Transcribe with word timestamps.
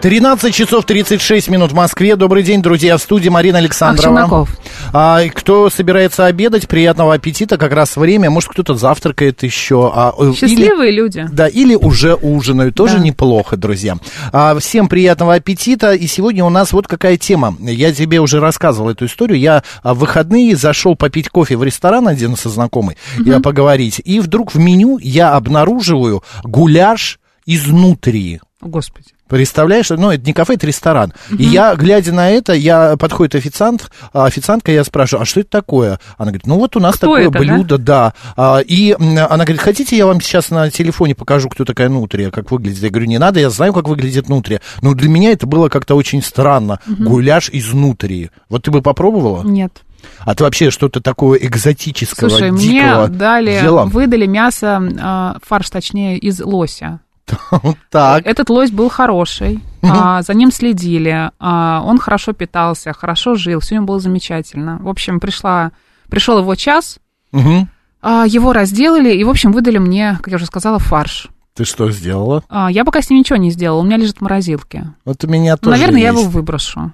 13 0.00 0.54
часов 0.54 0.86
36 0.86 1.50
минут 1.50 1.72
в 1.72 1.74
Москве. 1.74 2.16
Добрый 2.16 2.42
день, 2.42 2.62
друзья. 2.62 2.96
В 2.96 3.02
студии 3.02 3.28
Марина 3.28 3.58
Александрова. 3.58 4.22
Аксенаков. 4.22 4.58
А, 4.94 5.20
кто 5.28 5.68
собирается 5.68 6.24
обедать, 6.24 6.68
приятного 6.68 7.12
аппетита, 7.12 7.58
как 7.58 7.72
раз 7.72 7.96
время. 7.96 8.30
Может, 8.30 8.48
кто-то 8.48 8.76
завтракает 8.76 9.42
еще. 9.42 9.92
А, 9.94 10.14
э, 10.16 10.32
Счастливые 10.32 10.90
или, 10.90 10.96
люди. 10.96 11.26
Да, 11.30 11.48
или 11.48 11.74
уже 11.74 12.14
ужинают. 12.14 12.74
Тоже 12.76 12.96
Да. 12.96 13.04
неплохо, 13.04 13.58
друзья. 13.58 13.98
А, 14.32 14.58
всем 14.58 14.88
приятного 14.88 15.34
аппетита. 15.34 15.92
И 15.92 16.06
сегодня 16.06 16.46
у 16.46 16.50
нас 16.50 16.72
вот 16.72 16.88
какая 16.88 17.18
тема. 17.18 17.54
Я 17.60 17.92
тебе 17.92 18.20
уже 18.20 18.40
рассказывал 18.40 18.88
эту 18.88 19.04
историю. 19.04 19.38
Я 19.38 19.62
а, 19.82 19.92
в 19.92 19.98
выходные 19.98 20.56
зашел 20.56 20.96
попить 20.96 21.28
кофе 21.28 21.58
в 21.58 21.62
ресторан 21.62 22.08
один 22.08 22.36
со 22.36 22.48
знакомой, 22.48 22.96
я 23.18 23.40
поговорить. 23.40 24.00
И 24.02 24.20
вдруг 24.20 24.54
в 24.54 24.58
меню 24.58 24.98
я 24.98 25.34
обнаруживаю 25.34 26.24
гуляш 26.42 27.20
изнутри. 27.44 28.40
Господи. 28.62 29.08
Представляешь, 29.30 29.88
ну, 29.90 30.10
это 30.10 30.26
не 30.26 30.32
кафе, 30.32 30.54
это 30.54 30.66
ресторан. 30.66 31.12
И 31.30 31.44
я, 31.44 31.76
глядя 31.76 32.12
на 32.12 32.28
это, 32.30 32.52
я 32.52 32.96
подходит 32.96 33.36
официант, 33.36 33.90
а, 34.12 34.26
официантка, 34.26 34.72
я 34.72 34.82
спрашиваю, 34.84 35.22
а 35.22 35.24
что 35.24 35.40
это 35.40 35.50
такое? 35.50 36.00
Она 36.18 36.32
говорит, 36.32 36.46
ну 36.46 36.56
вот 36.56 36.76
у 36.76 36.80
нас 36.80 36.96
Кто 36.96 37.06
такое 37.06 37.22
это, 37.28 37.32
да? 37.32 37.38
блюдо, 37.38 37.78
да. 37.78 38.14
А, 38.36 38.58
и 38.58 38.92
она 38.92 39.44
говорит, 39.44 39.60
хотите, 39.60 39.96
я 39.96 40.06
вам 40.06 40.20
сейчас 40.20 40.50
на 40.50 40.68
телефоне 40.68 41.14
покажу, 41.14 41.48
кто 41.48 41.64
такая 41.64 41.88
нутрия, 41.88 42.30
как 42.30 42.50
выглядит? 42.50 42.82
Я 42.82 42.90
говорю, 42.90 43.06
не 43.06 43.18
надо, 43.18 43.38
я 43.38 43.50
знаю, 43.50 43.72
как 43.72 43.88
выглядит 43.88 44.28
нутрия. 44.28 44.60
Но 44.82 44.94
для 44.94 45.08
меня 45.08 45.30
это 45.30 45.46
было 45.46 45.68
как-то 45.68 45.94
очень 45.94 46.22
странно. 46.22 46.80
Гуляш 46.86 47.48
из 47.50 47.72
нутрии. 47.72 48.30
Вот 48.48 48.64
ты 48.64 48.72
бы 48.72 48.82
попробовала? 48.82 49.44
Нет. 49.44 49.82
А 50.20 50.34
ты 50.34 50.42
вообще 50.42 50.70
что-то 50.70 51.00
такое 51.00 51.38
экзотического, 51.38 52.30
Слушай, 52.30 52.50
дикого 52.56 53.06
мне 53.06 53.16
дали, 53.16 53.58
взяла? 53.58 53.84
выдали 53.84 54.26
мясо, 54.26 54.82
а, 55.00 55.36
фарш, 55.46 55.70
точнее, 55.70 56.18
из 56.18 56.40
лося. 56.40 57.00
Так. 57.90 58.26
Этот 58.26 58.50
лось 58.50 58.70
был 58.70 58.88
хороший, 58.88 59.60
а, 59.82 60.22
за 60.22 60.34
ним 60.34 60.50
следили, 60.52 61.30
а, 61.38 61.82
он 61.84 61.98
хорошо 61.98 62.32
питался, 62.32 62.92
хорошо 62.92 63.34
жил, 63.34 63.60
все 63.60 63.76
ему 63.76 63.86
было 63.86 64.00
замечательно. 64.00 64.78
В 64.80 64.88
общем, 64.88 65.20
пришла, 65.20 65.72
пришел 66.08 66.38
его 66.38 66.54
час, 66.54 66.98
а, 68.02 68.24
его 68.26 68.52
разделали 68.52 69.12
и, 69.14 69.24
в 69.24 69.30
общем, 69.30 69.52
выдали 69.52 69.78
мне, 69.78 70.16
как 70.18 70.28
я 70.28 70.36
уже 70.36 70.46
сказала, 70.46 70.78
фарш. 70.78 71.28
Ты 71.54 71.64
что 71.64 71.90
сделала? 71.90 72.42
А, 72.48 72.70
Я 72.70 72.84
пока 72.84 73.02
с 73.02 73.10
ним 73.10 73.18
ничего 73.18 73.36
не 73.36 73.50
сделала, 73.50 73.80
у 73.80 73.84
меня 73.84 73.96
лежит 73.96 74.18
в 74.18 74.20
морозилке. 74.22 74.94
Вот 75.04 75.22
у 75.24 75.26
меня 75.26 75.56
тоже 75.56 75.76
Наверное, 75.76 76.00
я 76.00 76.10
есть. 76.10 76.20
его 76.22 76.30
выброшу. 76.30 76.92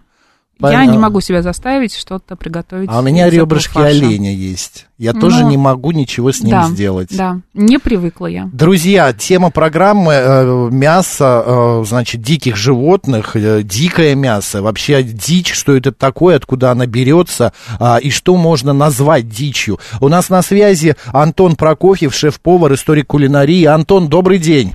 Я 0.61 0.87
не 0.87 0.97
могу 0.97 1.21
себя 1.21 1.43
заставить 1.43 1.95
что-то 1.95 2.35
приготовить. 2.35 2.89
А 2.91 3.01
у 3.01 3.03
меня 3.03 3.29
ребрышки 3.29 3.75
фарша. 3.75 3.89
оленя 3.89 4.33
есть. 4.33 4.87
Я 4.97 5.13
тоже 5.13 5.43
Ну, 5.43 5.51
не 5.51 5.59
могу 5.59 5.93
ничего 5.93 6.33
с 6.33 6.41
ним 6.43 6.53
да, 6.53 6.63
сделать. 6.65 7.15
Да, 7.15 7.41
не 7.53 7.79
привыкла 7.79 8.27
я. 8.27 8.49
Друзья, 8.53 9.13
тема 9.13 9.51
программы 9.51 10.15
э, 10.15 10.69
мясо, 10.71 11.45
э, 11.47 11.85
значит, 11.85 12.23
диких 12.23 12.57
животных, 12.57 13.37
э, 13.37 13.63
дикое 13.63 14.15
мясо, 14.15 14.63
вообще 14.63 15.03
дичь, 15.03 15.53
что 15.53 15.77
это 15.77 15.93
такое, 15.93 16.37
откуда 16.37 16.71
она 16.71 16.87
берется 16.87 17.53
а, 17.79 17.99
и 17.99 18.09
что 18.09 18.37
можно 18.37 18.73
назвать 18.73 19.29
дичью. 19.29 19.79
У 20.01 20.09
нас 20.09 20.31
на 20.31 20.41
связи 20.41 20.95
Антон 21.13 21.57
Прокофьев, 21.57 22.15
шеф-повар, 22.15 22.73
историк 22.73 23.09
кулинарии. 23.09 23.65
Антон, 23.65 24.09
добрый 24.09 24.39
день. 24.39 24.73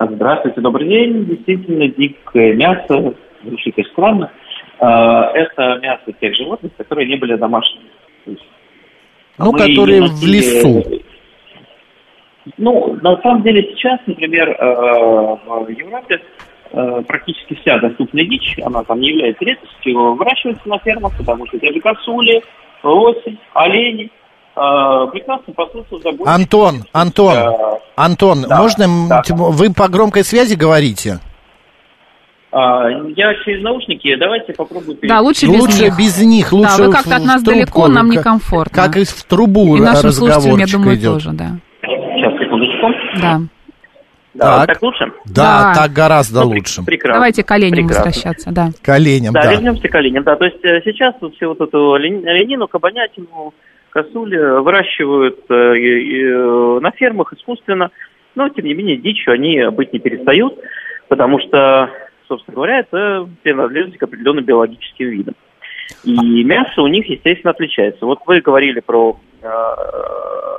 Здравствуйте, 0.00 0.62
добрый 0.62 0.88
день. 0.88 1.26
Действительно, 1.26 1.86
дикое 1.88 2.54
мясо, 2.54 3.14
звучит 3.44 3.78
очень 3.78 3.90
странно. 3.90 4.30
А, 4.78 5.30
Это 5.34 5.78
мясо 5.82 6.12
тех 6.20 6.34
животных, 6.36 6.72
которые 6.76 7.08
не 7.08 7.16
были 7.16 7.36
домашними. 7.36 7.90
Есть 8.26 8.42
Ну, 9.38 9.52
которые 9.52 10.00
не 10.00 10.06
в 10.08 10.24
лесу. 10.24 10.84
Ну, 12.56 12.98
на 13.02 13.20
самом 13.20 13.42
деле 13.42 13.62
сейчас, 13.74 13.98
например, 14.06 14.48
э, 14.50 14.64
в 14.64 15.68
Европе 15.68 16.20
э, 16.72 17.02
практически 17.06 17.54
вся 17.60 17.78
доступная 17.78 18.24
дичь, 18.24 18.58
она 18.64 18.82
там 18.84 18.98
не 19.00 19.10
является 19.10 19.44
редкостью, 19.44 20.14
выращивается 20.14 20.68
на 20.68 20.78
фермах, 20.78 21.12
потому 21.18 21.46
что 21.46 21.58
те 21.58 21.72
же 21.72 21.80
косули, 21.80 22.42
лоси, 22.82 23.38
олени 23.52 24.04
э, 24.04 25.06
прекрасно 25.12 25.52
пасутся 25.52 25.96
в 25.96 26.02
заборе. 26.02 26.30
Антон, 26.30 26.76
Антон, 26.92 27.34
Э, 27.36 27.78
Антон, 27.96 28.42
да, 28.48 28.56
можно, 28.62 28.86
да. 29.08 29.22
вы 29.28 29.72
по 29.74 29.88
громкой 29.88 30.24
связи 30.24 30.54
говорите? 30.54 31.18
А, 32.52 32.88
Я 33.14 33.34
через 33.44 33.62
наушники, 33.62 34.14
давайте 34.16 34.52
попробуем... 34.54 34.98
Да, 35.02 35.20
лучше 35.20 35.46
без 35.46 35.60
лучше 35.60 35.84
них. 35.84 35.96
без 35.98 36.20
них, 36.22 36.52
лучше 36.52 36.78
да, 36.78 36.84
вы 36.86 36.92
как-то 36.92 37.16
от 37.16 37.24
нас 37.24 37.42
трубку, 37.42 37.54
далеко, 37.60 37.88
нам 37.88 38.08
как- 38.08 38.16
некомфортно. 38.18 38.82
Как 38.82 38.96
и 38.96 39.04
в 39.04 39.22
трубу 39.24 39.76
И 39.76 39.80
нашим 39.80 40.10
слушателям, 40.10 40.58
я 40.58 40.66
думаю, 40.66 40.96
идет. 40.96 41.12
тоже, 41.12 41.30
да. 41.32 41.50
Сейчас, 41.82 42.32
секундочку. 42.40 42.88
Да. 43.20 43.40
Да, 44.32 44.58
Так. 44.58 44.66
так, 44.68 44.82
лучше? 44.82 45.12
Да, 45.26 45.72
Да. 45.72 45.74
так 45.74 45.92
гораздо 45.92 46.40
Ну, 46.42 46.46
лучше. 46.50 46.82
Прекрасно. 46.84 47.14
Давайте 47.14 47.42
к 47.44 47.50
оленям 47.50 47.86
Прекрасно. 47.88 48.04
возвращаться, 48.04 48.50
да. 48.52 48.70
К 48.82 48.88
оленям, 48.90 49.32
Да, 49.32 49.42
да. 49.42 49.52
вернемся 49.52 49.88
к 49.88 49.94
оленям. 49.94 50.22
Да, 50.24 50.36
то 50.36 50.44
есть 50.44 50.64
э, 50.64 50.82
сейчас 50.84 51.14
вот 51.20 51.34
всю 51.34 51.48
вот 51.48 51.60
эту 51.60 51.92
оленину, 51.94 52.68
кабанятину, 52.68 53.54
косули 53.90 54.36
выращивают 54.60 55.38
э, 55.50 55.76
и, 55.78 56.24
э, 56.24 56.78
на 56.80 56.90
фермах 56.92 57.32
искусственно, 57.32 57.90
но, 58.36 58.48
тем 58.50 58.64
не 58.66 58.74
менее, 58.74 58.96
дичью 58.98 59.32
они 59.34 59.64
быть 59.72 59.92
не 59.92 59.98
перестают, 59.98 60.54
потому 61.08 61.40
что, 61.40 61.90
собственно 62.30 62.54
говоря, 62.54 62.78
это 62.78 63.28
принадлежит 63.42 63.98
к 63.98 64.02
определенным 64.02 64.44
биологическим 64.44 65.08
видам. 65.08 65.34
И 66.04 66.44
мясо 66.44 66.80
у 66.80 66.86
них, 66.86 67.06
естественно, 67.08 67.50
отличается. 67.50 68.06
Вот 68.06 68.20
вы 68.26 68.40
говорили 68.40 68.78
про 68.78 69.18
э, 69.42 69.48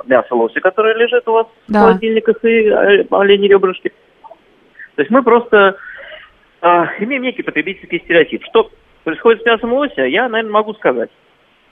мясо 0.04 0.34
лося, 0.34 0.60
которое 0.60 0.94
лежит 0.94 1.26
у 1.26 1.32
вас 1.32 1.46
Да. 1.68 1.80
в 1.80 1.82
холодильниках, 1.84 2.44
и 2.44 2.68
э, 2.68 3.04
олени 3.10 3.48
ребрышки. 3.48 3.92
То 4.94 5.02
есть 5.02 5.10
мы 5.10 5.22
просто 5.22 5.76
а, 6.60 6.90
имеем 6.98 7.22
некий 7.22 7.42
потребительский 7.42 8.00
стереотип. 8.00 8.44
Что 8.44 8.70
происходит 9.04 9.42
с 9.42 9.46
мясом 9.46 9.72
лося, 9.72 10.02
я, 10.02 10.28
наверное, 10.28 10.52
могу 10.52 10.74
сказать. 10.74 11.08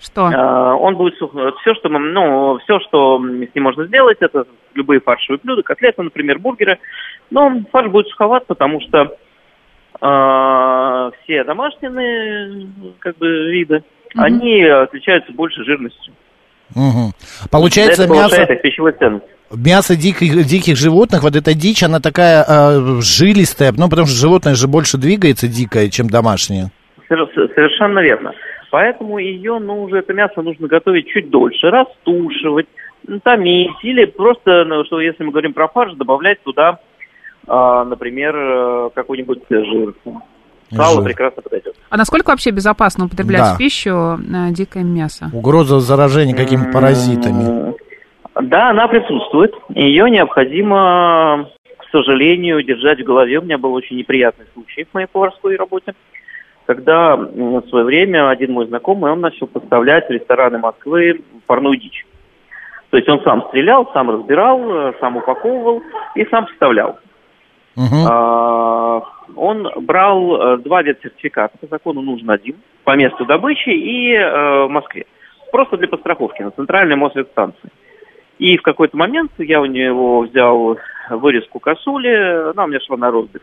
Что? 0.00 0.30
А, 0.34 0.74
он 0.74 0.96
будет 0.96 1.16
сух... 1.18 1.32
Все, 1.60 1.74
что 1.74 1.90
мы, 1.90 1.98
ну, 1.98 2.58
все, 2.64 2.80
что 2.80 3.18
с 3.18 3.54
ним 3.54 3.64
можно 3.64 3.84
сделать, 3.84 4.16
это 4.20 4.46
любые 4.72 5.00
фаршевые 5.00 5.38
блюда, 5.44 5.62
котлеты, 5.62 6.02
например, 6.02 6.38
бургеры. 6.38 6.78
Но 7.28 7.60
фарш 7.70 7.88
будет 7.90 8.08
суховат, 8.08 8.46
потому 8.46 8.80
что 8.80 9.18
а, 10.00 11.10
все 11.22 11.44
домашние 11.44 12.68
как 12.98 13.16
бы 13.18 13.50
виды, 13.50 13.82
они 14.16 14.62
отличаются 14.64 15.32
больше 15.32 15.64
жирностью. 15.64 16.12
Мгм. 16.74 17.12
Получается, 17.50 18.04
это 18.04 18.12
мясо, 18.12 18.36
повышает 18.36 18.50
их 18.50 18.62
пищевой 18.62 18.92
ценность. 18.92 19.26
мясо 19.54 19.96
диких, 19.96 20.46
диких 20.46 20.76
животных, 20.76 21.22
вот 21.22 21.34
эта 21.36 21.52
дичь, 21.54 21.82
она 21.82 22.00
такая 22.00 22.44
э, 22.46 23.00
жилистая, 23.00 23.72
ну, 23.76 23.88
потому 23.88 24.06
что 24.06 24.16
животное 24.16 24.54
же 24.54 24.68
больше 24.68 24.96
двигается 24.96 25.48
дикое, 25.48 25.88
чем 25.88 26.08
домашнее. 26.08 26.70
Совер- 27.08 27.28
Совершенно 27.54 27.98
верно. 28.00 28.32
Поэтому 28.70 29.18
ее, 29.18 29.58
ну, 29.58 29.82
уже 29.82 29.98
это 29.98 30.12
мясо 30.12 30.42
нужно 30.42 30.68
готовить 30.68 31.08
чуть 31.08 31.28
дольше, 31.28 31.70
растушивать, 31.70 32.66
томить, 33.24 33.72
или 33.82 34.04
просто, 34.04 34.64
ну, 34.64 34.84
что 34.84 35.00
если 35.00 35.24
мы 35.24 35.32
говорим 35.32 35.52
про 35.52 35.66
фарш, 35.66 35.94
добавлять 35.94 36.40
туда, 36.44 36.78
например, 37.46 38.34
э, 38.36 38.90
какой-нибудь 38.94 39.42
жир. 39.48 39.94
Сало 40.72 40.96
Жир. 40.96 41.04
прекрасно 41.04 41.42
подойдет. 41.42 41.74
А 41.88 41.96
насколько 41.96 42.30
вообще 42.30 42.50
безопасно 42.50 43.06
употреблять 43.06 43.40
Да. 43.42 43.54
в 43.54 43.58
пищу 43.58 43.90
э, 43.90 44.50
дикое 44.52 44.84
мясо? 44.84 45.28
Угроза 45.32 45.80
заражения 45.80 46.34
какими-то 46.36 46.70
паразитами. 46.72 47.74
Да, 48.40 48.70
она 48.70 48.86
присутствует. 48.86 49.52
Ее 49.70 50.08
необходимо, 50.08 51.48
к 51.78 51.90
сожалению, 51.90 52.62
держать 52.62 53.00
в 53.00 53.04
голове. 53.04 53.38
У 53.38 53.42
меня 53.42 53.58
был 53.58 53.74
очень 53.74 53.96
неприятный 53.96 54.46
случай 54.54 54.84
в 54.84 54.94
моей 54.94 55.06
поварской 55.08 55.56
работе, 55.56 55.94
когда 56.66 57.16
в 57.16 57.62
свое 57.68 57.84
время 57.84 58.30
один 58.30 58.52
мой 58.52 58.66
знакомый, 58.68 59.10
он 59.10 59.20
начал 59.20 59.48
поставлять 59.48 60.06
в 60.06 60.10
рестораны 60.10 60.58
Москвы 60.58 61.20
парную 61.46 61.76
дичь. 61.76 62.06
То 62.90 62.96
есть 62.96 63.08
он 63.08 63.20
сам 63.24 63.44
стрелял, 63.48 63.90
сам 63.92 64.10
разбирал, 64.10 64.60
э, 64.70 64.92
сам 65.00 65.16
упаковывал 65.16 65.82
и 66.14 66.24
сам 66.26 66.46
поставлял. 66.46 66.98
А, 67.76 69.02
Он 69.36 69.68
брал 69.84 70.54
э, 70.54 70.58
два 70.58 70.82
ветсертификата, 70.82 71.56
по 71.58 71.66
закону 71.66 72.02
нужен 72.02 72.30
один, 72.30 72.56
по 72.84 72.96
месту 72.96 73.24
добычи 73.24 73.70
и 73.70 74.14
э, 74.14 74.64
в 74.64 74.68
Москве. 74.68 75.06
Просто 75.52 75.76
для 75.76 75.88
подстраховки 75.88 76.42
на 76.42 76.50
центральной 76.50 76.96
Мосветстанции. 76.96 77.70
И 78.38 78.56
в 78.56 78.62
какой-то 78.62 78.96
момент 78.96 79.32
я 79.38 79.60
у 79.60 79.66
него 79.66 80.22
взял 80.22 80.78
вырезку 81.10 81.60
косули, 81.60 82.50
она 82.50 82.64
у 82.64 82.66
меня 82.68 82.80
шла 82.80 82.96
на 82.96 83.10
розбив. 83.10 83.42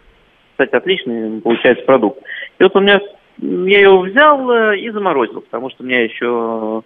Кстати, 0.51 0.75
отличный 0.75 1.39
получается 1.41 1.85
продукт. 1.85 2.19
И 2.59 2.63
вот 2.63 2.75
у 2.75 2.80
меня, 2.80 3.00
я 3.38 3.77
ее 3.77 4.00
взял 4.00 4.50
э, 4.51 4.80
и 4.80 4.89
заморозил, 4.89 5.41
потому 5.41 5.69
что 5.69 5.83
у 5.83 5.85
меня 5.85 6.03
еще 6.03 6.83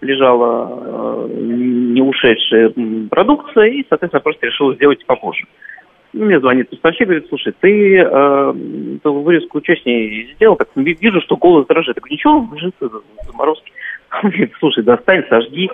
лежала 0.00 1.28
не 1.28 2.00
ушедшая 2.00 2.72
продукция, 3.10 3.66
и, 3.66 3.84
соответственно, 3.86 4.22
просто 4.22 4.46
решил 4.46 4.74
сделать 4.74 5.04
попозже. 5.04 5.44
Мне 6.12 6.40
звонит 6.40 6.68
поставщик, 6.70 7.06
говорит, 7.06 7.28
слушай, 7.28 7.54
ты 7.60 7.98
э, 7.98 8.54
эту 8.96 9.12
вырезку 9.12 9.60
что 9.62 9.74
сделал? 10.34 10.56
Так, 10.56 10.68
вижу, 10.74 11.20
что 11.20 11.36
голос 11.36 11.66
дрожит. 11.66 11.96
Я 11.96 12.00
говорю, 12.00 12.14
ничего, 12.14 12.48
лежит 12.54 12.74
заморозки. 13.26 13.72
Он 14.22 14.30
говорит, 14.30 14.52
слушай, 14.58 14.82
достань, 14.82 15.24
сожги, 15.28 15.70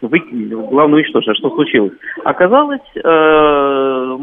выкинь, 0.00 0.48
главное 0.48 1.00
уничтожь. 1.00 1.26
А 1.26 1.34
что 1.34 1.50
случилось? 1.50 1.92
Оказалось, 2.24 2.80
э, 2.94 4.18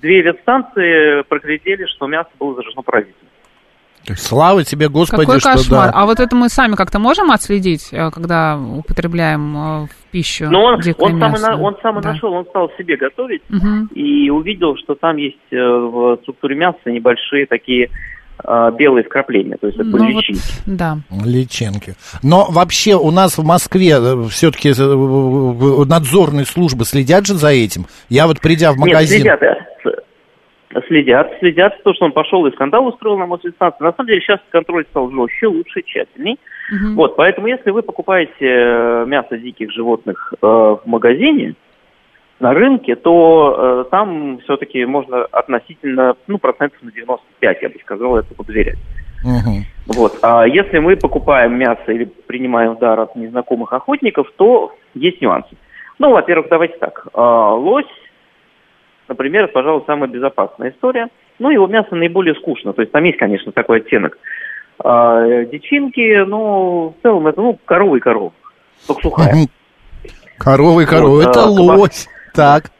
две 0.00 0.22
ветстанции 0.22 1.22
проглядели, 1.22 1.86
что 1.86 2.06
мясо 2.06 2.30
было 2.38 2.54
заражено 2.54 2.82
паразитами. 2.82 3.27
Слава 4.16 4.64
тебе, 4.64 4.88
Господи, 4.88 5.26
Какой 5.26 5.40
что 5.40 5.52
кошмар. 5.52 5.86
да. 5.92 5.92
А 5.94 6.06
вот 6.06 6.20
это 6.20 6.34
мы 6.36 6.48
сами 6.48 6.74
как-то 6.74 6.98
можем 6.98 7.30
отследить, 7.30 7.88
э, 7.92 8.10
когда 8.10 8.58
употребляем 8.58 9.56
э, 9.56 9.86
в 9.86 10.10
пищу 10.10 10.46
Но 10.50 10.64
он, 10.64 10.80
дикое 10.80 11.04
он, 11.04 11.10
сам, 11.20 11.28
и 11.28 11.32
мясо? 11.32 11.50
на- 11.50 11.60
он 11.62 11.76
сам 11.82 11.98
и 11.98 12.02
Да. 12.02 12.12
нашел, 12.12 12.32
он 12.32 12.44
стал 12.46 12.70
себе 12.78 12.96
готовить 12.96 13.42
Мгм. 13.48 13.90
и 13.94 14.30
увидел, 14.30 14.76
что 14.76 14.94
там 14.94 15.16
есть 15.16 15.36
э, 15.52 15.56
в 15.56 16.18
структуре 16.22 16.56
мяса 16.56 16.78
небольшие 16.86 17.46
такие 17.46 17.90
белые 18.78 19.02
вкрапления, 19.02 19.56
то 19.60 19.66
есть 19.66 19.80
это 19.80 19.88
Ну 19.88 19.98
вот, 19.98 20.06
личинки. 20.28 20.40
да. 20.64 20.98
Личенки. 21.24 21.94
Но 22.22 22.46
вообще 22.48 22.94
у 22.94 23.10
нас 23.10 23.36
в 23.36 23.44
Москве 23.44 23.98
все-таки 24.28 24.68
надзорные 25.88 26.46
службы 26.46 26.84
следят 26.84 27.26
же 27.26 27.34
за 27.34 27.48
этим. 27.48 27.86
Я 28.08 28.28
вот 28.28 28.40
придя 28.40 28.70
в 28.70 28.76
Нет, 28.76 28.86
магазин... 28.86 29.20
следят, 29.22 29.42
э, 29.42 29.54
с- 29.82 30.02
следят, 30.86 31.32
следят, 31.40 31.82
то, 31.82 31.94
что 31.94 32.04
он 32.04 32.12
пошел 32.12 32.46
и 32.46 32.52
скандал 32.52 32.86
устроил 32.86 33.18
на 33.18 33.26
Мосинстанции. 33.26 33.82
На 33.82 33.92
самом 33.92 34.08
деле 34.08 34.20
сейчас 34.20 34.40
контроль 34.50 34.84
стал 34.90 35.10
жестче, 35.10 35.46
лучше, 35.46 35.82
тщательней. 35.82 36.38
Мгм. 36.70 36.94
Вот, 36.96 37.16
поэтому 37.16 37.46
если 37.46 37.70
вы 37.70 37.82
покупаете 37.82 38.32
э, 38.40 39.04
мясо 39.06 39.36
диких 39.36 39.72
животных 39.72 40.34
э, 40.40 40.46
в 40.46 40.82
магазине, 40.84 41.54
на 42.40 42.54
рынке, 42.54 42.94
то 42.94 43.84
э, 43.86 43.90
там 43.90 44.38
все-таки 44.44 44.84
можно 44.84 45.24
относительно, 45.24 46.14
ну, 46.26 46.38
процентов 46.38 46.80
на 46.82 46.92
95, 46.92 47.62
я 47.62 47.68
бы 47.68 47.74
сказал, 47.80 48.16
это 48.16 48.28
доверять. 48.44 48.78
Мгм. 49.24 49.64
Вот. 49.88 50.18
А 50.22 50.46
если 50.46 50.78
мы 50.78 50.96
покупаем 50.96 51.58
мясо 51.58 51.90
или 51.90 52.04
принимаем 52.04 52.76
в 52.76 52.78
дар 52.78 53.00
от 53.00 53.16
незнакомых 53.16 53.72
охотников, 53.72 54.30
то 54.36 54.72
есть 54.94 55.20
нюансы. 55.20 55.56
Ну, 55.98 56.10
во-первых, 56.10 56.48
давайте 56.48 56.76
так. 56.78 57.08
А, 57.12 57.54
лось, 57.54 57.86
например, 59.08 59.44
это, 59.44 59.52
пожалуй, 59.52 59.84
самая 59.86 60.08
безопасная 60.08 60.70
история. 60.70 61.08
Ну, 61.38 61.50
его 61.50 61.66
мясо 61.66 61.94
наиболее 61.94 62.34
скучно. 62.34 62.72
То 62.72 62.82
есть 62.82 62.92
там 62.92 63.04
есть, 63.04 63.18
конечно, 63.18 63.52
такой 63.52 63.78
оттенок. 63.78 64.18
А, 64.78 65.44
дичинки, 65.44 66.24
ну, 66.24 66.94
в 66.98 67.02
целом 67.02 67.26
это, 67.26 67.40
ну, 67.40 67.58
корова 67.64 67.96
и 67.96 68.00
корова. 68.00 68.32
Только 68.86 69.02
сухая. 69.02 69.34
Мгм. 69.34 69.46
Коровы, 70.38 70.86
коровы, 70.86 71.24
Вот, 71.24 71.30
это 71.30 71.42
а, 71.44 71.48
лось. 71.48 72.08
Так. 72.32 72.70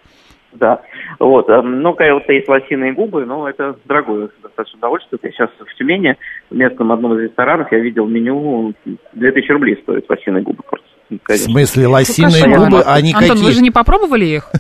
Да. 0.53 0.81
Вот. 1.19 1.49
а, 1.51 1.63
Ну, 1.63 1.91
вот 1.93 2.29
есть 2.29 2.49
лосиные 2.49 2.93
губы, 2.93 3.25
но 3.25 3.49
это 3.49 3.77
дорогое 3.85 4.29
достаточно 4.43 4.79
удовольствие. 4.79 5.19
Я 5.23 5.31
сейчас 5.31 5.51
в 5.59 5.75
Тюмени, 5.75 6.17
в 6.51 6.55
местном 6.57 6.93
одном 6.93 7.15
из 7.15 7.25
ресторанов, 7.25 7.71
я 7.73 7.79
видел 7.79 8.07
меню, 8.07 8.75
2000 9.13 9.51
рублей 9.53 9.79
стоят 9.83 10.09
лосиные 10.09 10.43
губы 10.43 10.63
просто. 10.63 10.88
В 11.11 11.37
смысле, 11.37 11.87
лосиные 11.87 12.43
Кошмар. 12.43 12.59
губы, 12.59 12.83
они 12.83 13.15
Антон, 13.15 13.39
вы 13.39 13.45
же 13.45 13.49
какие? 13.49 13.63
не 13.63 13.71
попробовали 13.71 14.27
их? 14.27 14.51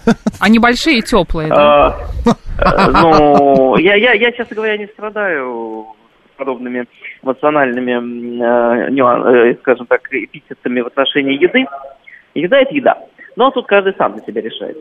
Они 0.40 0.58
большие 0.58 0.98
и 0.98 1.02
теплые, 1.02 1.48
да? 1.48 1.98
А, 2.58 2.86
э, 2.86 2.90
Ну, 2.90 3.76
я, 3.76 3.94
я, 3.96 4.12
я, 4.14 4.32
честно 4.32 4.56
говоря, 4.56 4.78
не 4.78 4.86
страдаю 4.86 5.88
подобными 6.36 6.86
эмоциональными, 7.22 8.88
э, 8.88 9.50
э, 9.50 9.56
скажем 9.60 9.86
так, 9.86 10.00
эпитетами 10.10 10.80
в 10.80 10.86
отношении 10.86 11.34
еды. 11.34 11.66
Еда– 12.34 12.58
это 12.60 12.74
еда. 12.74 12.98
Но 13.36 13.50
тут 13.50 13.66
каждый 13.66 13.94
сам 13.98 14.14
для 14.14 14.24
себя 14.24 14.40
решает. 14.40 14.76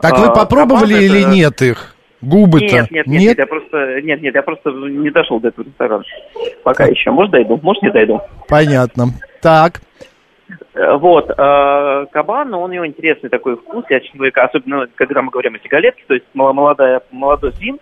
Так 0.00 0.18
вы 0.18 0.26
а, 0.26 0.30
попробовали 0.30 0.94
или 0.94 1.22
нет 1.22 1.60
их? 1.62 1.94
Губы-то? 2.20 2.64
Нет, 2.64 2.90
нет, 2.90 3.06
нет, 3.06 3.20
нет, 3.20 3.38
я 3.38 3.46
просто, 3.46 4.00
нет, 4.02 4.22
нет, 4.22 4.34
я 4.34 4.42
просто 4.42 4.70
не 4.70 5.10
дошел 5.10 5.40
до 5.40 5.48
этого 5.48 5.64
ресторана. 5.64 6.04
Пока 6.62 6.84
еще. 6.84 7.10
Может, 7.10 7.32
дойду, 7.32 7.58
может, 7.62 7.82
не 7.82 7.90
дойду. 7.90 8.20
Понятно. 8.48 9.06
Так. 9.40 9.80
Э, 10.74 10.96
Вот, 10.96 11.30
э, 11.30 12.06
кабан, 12.12 12.54
он 12.54 12.70
у 12.70 12.72
него 12.72 12.86
интересный 12.86 13.30
такой 13.30 13.56
вкус, 13.56 13.84
я 13.90 14.00
человек, 14.00 14.38
особенно 14.38 14.86
когда 14.94 15.22
мы 15.22 15.30
говорим 15.30 15.54
о 15.54 15.58
сигалетке, 15.58 16.04
то 16.06 16.14
есть 16.14 16.26
молодая, 16.34 17.02
молодой 17.10 17.52
свин, 17.52 17.78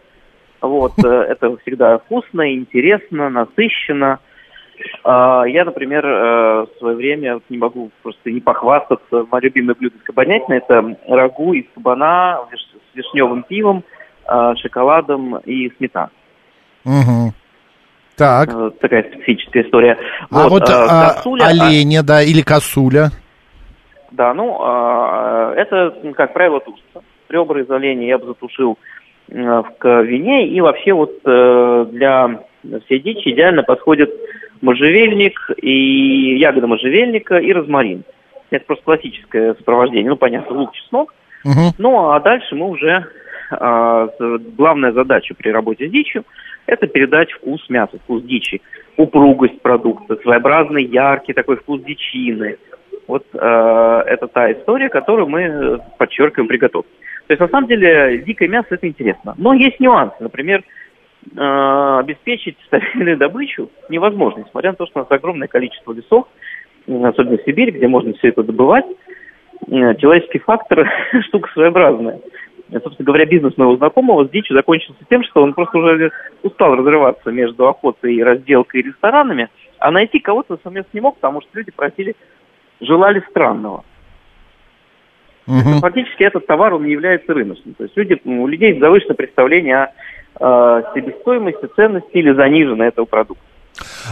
вот, 0.60 0.92
э, 1.04 1.08
это 1.28 1.56
всегда 1.58 1.98
вкусно, 1.98 2.52
интересно, 2.52 3.30
насыщенно. 3.30 4.18
А, 5.04 5.44
Я, 5.44 5.64
например, 5.64 6.06
э, 6.06 6.62
в 6.62 6.78
свое 6.78 6.96
время 6.96 7.34
вот 7.34 7.44
не 7.48 7.58
могу 7.58 7.90
просто 8.02 8.30
не 8.30 8.40
похвастаться. 8.40 9.26
Мое 9.30 9.42
любимое 9.42 9.74
блюдо 9.74 9.96
из 9.96 10.02
кабанятины– 10.02 10.54
это 10.68 10.96
рагу 11.06 11.52
из 11.52 11.66
кабана 11.74 12.40
с 12.50 12.96
вишневым 12.96 13.42
пивом, 13.42 13.84
э, 14.26 14.54
шоколадом 14.56 15.36
и 15.38 15.70
сметаной. 15.76 16.10
Мгм. 16.84 17.34
Так. 18.20 18.50
Э, 18.52 18.70
Такая 18.78 19.02
специфическая 19.04 19.62
история. 19.62 19.96
А 20.30 20.46
вот 20.46 20.68
э, 20.68 20.72
а, 20.74 21.14
косуля, 21.14 21.44
а- 21.44 21.48
оленя, 21.48 22.02
да, 22.02 22.22
или 22.22 22.42
косуля. 22.42 23.08
Да, 24.10 24.34
ну, 24.34 24.58
а, 24.60 25.54
это, 25.56 25.94
как 26.14 26.34
правило, 26.34 26.60
тушится. 26.60 27.00
Ребра 27.30 27.62
из 27.62 27.70
оленя 27.70 28.06
я 28.06 28.18
бы 28.18 28.26
затушил 28.26 28.76
э, 29.30 29.34
в 29.34 30.02
вине. 30.02 30.48
И 30.48 30.60
вообще 30.60 30.92
вот 30.92 31.12
э, 31.24 31.86
для 31.92 32.40
всей 32.84 33.00
дичи 33.00 33.30
идеально 33.30 33.62
подходит 33.62 34.10
можжевельник 34.60 35.38
и 35.56 36.36
ягода 36.36 36.66
можжевельника 36.66 37.38
и 37.38 37.50
розмарин. 37.54 38.02
Это 38.50 38.66
просто 38.66 38.84
классическое 38.84 39.54
сопровождение. 39.54 40.10
Ну, 40.10 40.16
понятно, 40.16 40.58
лук, 40.58 40.74
чеснок. 40.74 41.14
Мгм. 41.42 41.72
Ну, 41.78 42.10
а 42.10 42.20
дальше 42.20 42.54
мы 42.54 42.68
уже... 42.68 43.06
а, 43.50 44.08
главная 44.58 44.92
задача 44.92 45.34
при 45.34 45.48
работе 45.48 45.88
с 45.88 45.90
дичью– 45.90 46.24
это 46.66 46.86
передать 46.86 47.30
вкус 47.32 47.68
мяса, 47.68 47.98
вкус 47.98 48.22
дичи, 48.22 48.60
упругость 48.96 49.60
продукта, 49.62 50.16
своеобразный, 50.16 50.84
яркий 50.84 51.32
такой 51.32 51.56
вкус 51.56 51.82
дичины. 51.82 52.58
Вот 53.06 53.26
э, 53.32 54.02
это 54.06 54.28
та 54.28 54.52
история, 54.52 54.88
которую 54.88 55.28
мы 55.28 55.80
подчеркиваем 55.98 56.48
при 56.48 56.58
готовке. 56.58 56.90
То 57.26 57.32
есть, 57.32 57.40
на 57.40 57.48
самом 57.48 57.68
деле, 57.68 58.18
дикое 58.26 58.48
мясо– 58.48 58.68
это 58.70 58.86
интересно. 58.86 59.34
Но 59.36 59.52
есть 59.54 59.80
нюансы. 59.80 60.16
Например, 60.20 60.62
э, 60.62 61.98
обеспечить 62.00 62.56
стабильную 62.66 63.16
добычу 63.16 63.70
невозможно, 63.88 64.44
несмотря 64.44 64.70
на 64.70 64.76
то, 64.76 64.86
что 64.86 65.00
у 65.00 65.02
нас 65.02 65.10
огромное 65.10 65.48
количество 65.48 65.92
лесов, 65.92 66.26
особенно 66.86 67.38
в 67.38 67.44
Сибири, 67.44 67.72
где 67.72 67.88
можно 67.88 68.12
все 68.14 68.28
это 68.28 68.42
добывать. 68.42 68.86
Э, 69.68 69.94
Человеческий 69.96 70.40
фактор– 70.40 70.88
штука 71.28 71.50
своеобразная. 71.52 72.20
Собственно 72.72 73.06
говоря, 73.06 73.26
бизнес 73.26 73.56
моего 73.56 73.76
знакомого 73.76 74.26
с 74.26 74.30
дичью 74.30 74.56
закончился 74.56 75.00
тем, 75.08 75.24
что 75.24 75.42
он 75.42 75.54
просто 75.54 75.78
уже 75.78 76.12
устал 76.42 76.76
разрываться 76.76 77.30
между 77.30 77.66
охотой, 77.66 78.22
разделкой 78.22 78.80
и 78.80 78.84
ресторанами, 78.84 79.48
а 79.78 79.90
найти 79.90 80.20
кого-то 80.20 80.58
совместно 80.62 80.90
не 80.92 81.00
мог, 81.00 81.16
потому 81.16 81.40
что 81.40 81.50
люди 81.54 81.72
просили, 81.72 82.14
желали 82.80 83.24
странного. 83.30 83.84
Мгм. 85.46 85.80
Фактически 85.80 86.22
этот 86.22 86.46
товар, 86.46 86.74
он 86.74 86.84
не 86.84 86.92
является 86.92 87.34
рыночным. 87.34 87.74
То 87.74 87.84
есть 87.84 87.96
люди, 87.96 88.20
у 88.24 88.46
людей 88.46 88.78
завышенное 88.78 89.16
представление 89.16 89.92
о 90.38 90.80
э, 90.80 90.82
себестоимости, 90.94 91.66
ценности 91.74 92.12
или 92.12 92.32
заниженной 92.32 92.88
этого 92.88 93.04
продукта. 93.06 93.42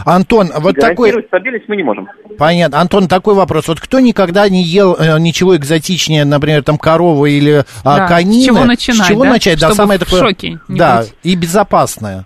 Антон, 0.05 0.49
вот 0.59 0.75
такой... 0.75 1.11
Стабильность 1.27 1.67
мы 1.67 1.75
не 1.75 1.83
можем. 1.83 2.07
Понятно. 2.37 2.79
Антон, 2.81 3.07
такой 3.07 3.35
вопрос. 3.35 3.67
Вот 3.67 3.79
кто 3.79 3.99
никогда 3.99 4.49
не 4.49 4.63
ел 4.63 4.95
э, 4.95 5.19
ничего 5.19 5.55
экзотичнее, 5.55 6.25
например, 6.25 6.63
там 6.63 6.77
коровы 6.77 7.31
или 7.31 7.63
а, 7.83 7.97
Да, 7.97 8.07
с 8.07 8.09
конины? 8.09 8.45
чего 8.45 8.65
начинать, 8.65 9.05
С 9.05 9.07
чего 9.07 9.23
да? 9.23 9.29
начать? 9.29 9.59
Да, 9.59 9.67
Чтобы 9.67 9.75
самое 9.75 9.99
в 9.99 10.03
такое... 10.03 10.19
шоке 10.21 10.59
не 10.67 10.79
Да, 10.79 10.99
быть. 11.01 11.13
и 11.23 11.35
безопасное. 11.35 12.25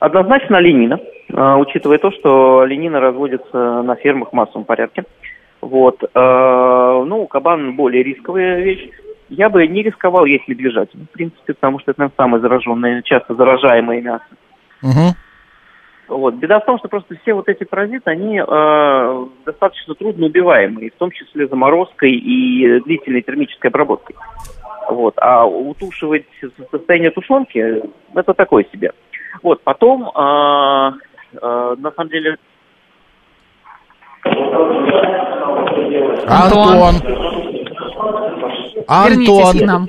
Однозначно 0.00 0.58
оленина, 0.58 0.98
э, 1.28 1.54
учитывая 1.56 1.98
то, 1.98 2.10
что 2.12 2.60
оленина 2.60 3.00
разводится 3.00 3.82
на 3.82 3.96
фермах 3.96 4.30
в 4.30 4.32
массовом 4.32 4.64
порядке. 4.64 5.04
Вот. 5.60 6.02
э, 6.02 6.08
Ну, 6.14 7.26
кабан 7.26 7.74
более 7.74 8.02
рисковая 8.04 8.60
вещь. 8.60 8.88
Я 9.28 9.50
бы 9.50 9.66
не 9.66 9.82
рисковал 9.82 10.24
есть 10.24 10.48
медвежатину, 10.48 11.04
в 11.04 11.10
принципе, 11.10 11.52
потому 11.52 11.80
что 11.80 11.90
это 11.90 12.00
наверное, 12.00 12.16
самое 12.16 12.40
зараженное, 12.40 13.02
часто 13.02 13.34
заражаемое 13.34 14.00
мясо. 14.00 14.24
Мгм. 14.80 15.14
Вот. 16.08 16.34
Беда 16.34 16.60
в 16.60 16.64
том, 16.64 16.78
что 16.78 16.88
просто 16.88 17.16
все 17.22 17.34
вот 17.34 17.48
эти 17.48 17.64
паразиты, 17.64 18.10
они 18.10 18.40
э, 18.40 19.26
достаточно 19.44 19.94
трудно 19.94 20.26
убиваемые, 20.26 20.90
в 20.90 20.94
том 20.94 21.10
числе 21.10 21.46
заморозкой 21.46 22.12
и 22.12 22.80
длительной 22.80 23.22
термической 23.22 23.70
обработкой. 23.70 24.16
Вот. 24.88 25.14
А 25.18 25.46
утушивать 25.46 26.26
состояние 26.70 27.10
тушенки– 27.10 27.82
это 28.14 28.32
такое 28.34 28.64
себе. 28.72 28.92
Вот. 29.42 29.62
Потом, 29.62 30.04
э, 30.04 30.92
э, 31.34 31.76
на 31.78 31.92
самом 31.92 32.08
деле, 32.08 32.36
Антон. 36.26 36.94
Антон. 38.88 39.08
Вернитесь 39.08 39.60
к 39.60 39.66
нам. 39.66 39.88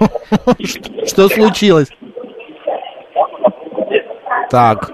Что 1.06 1.28
случилось? 1.28 1.88
Так. 4.50 4.90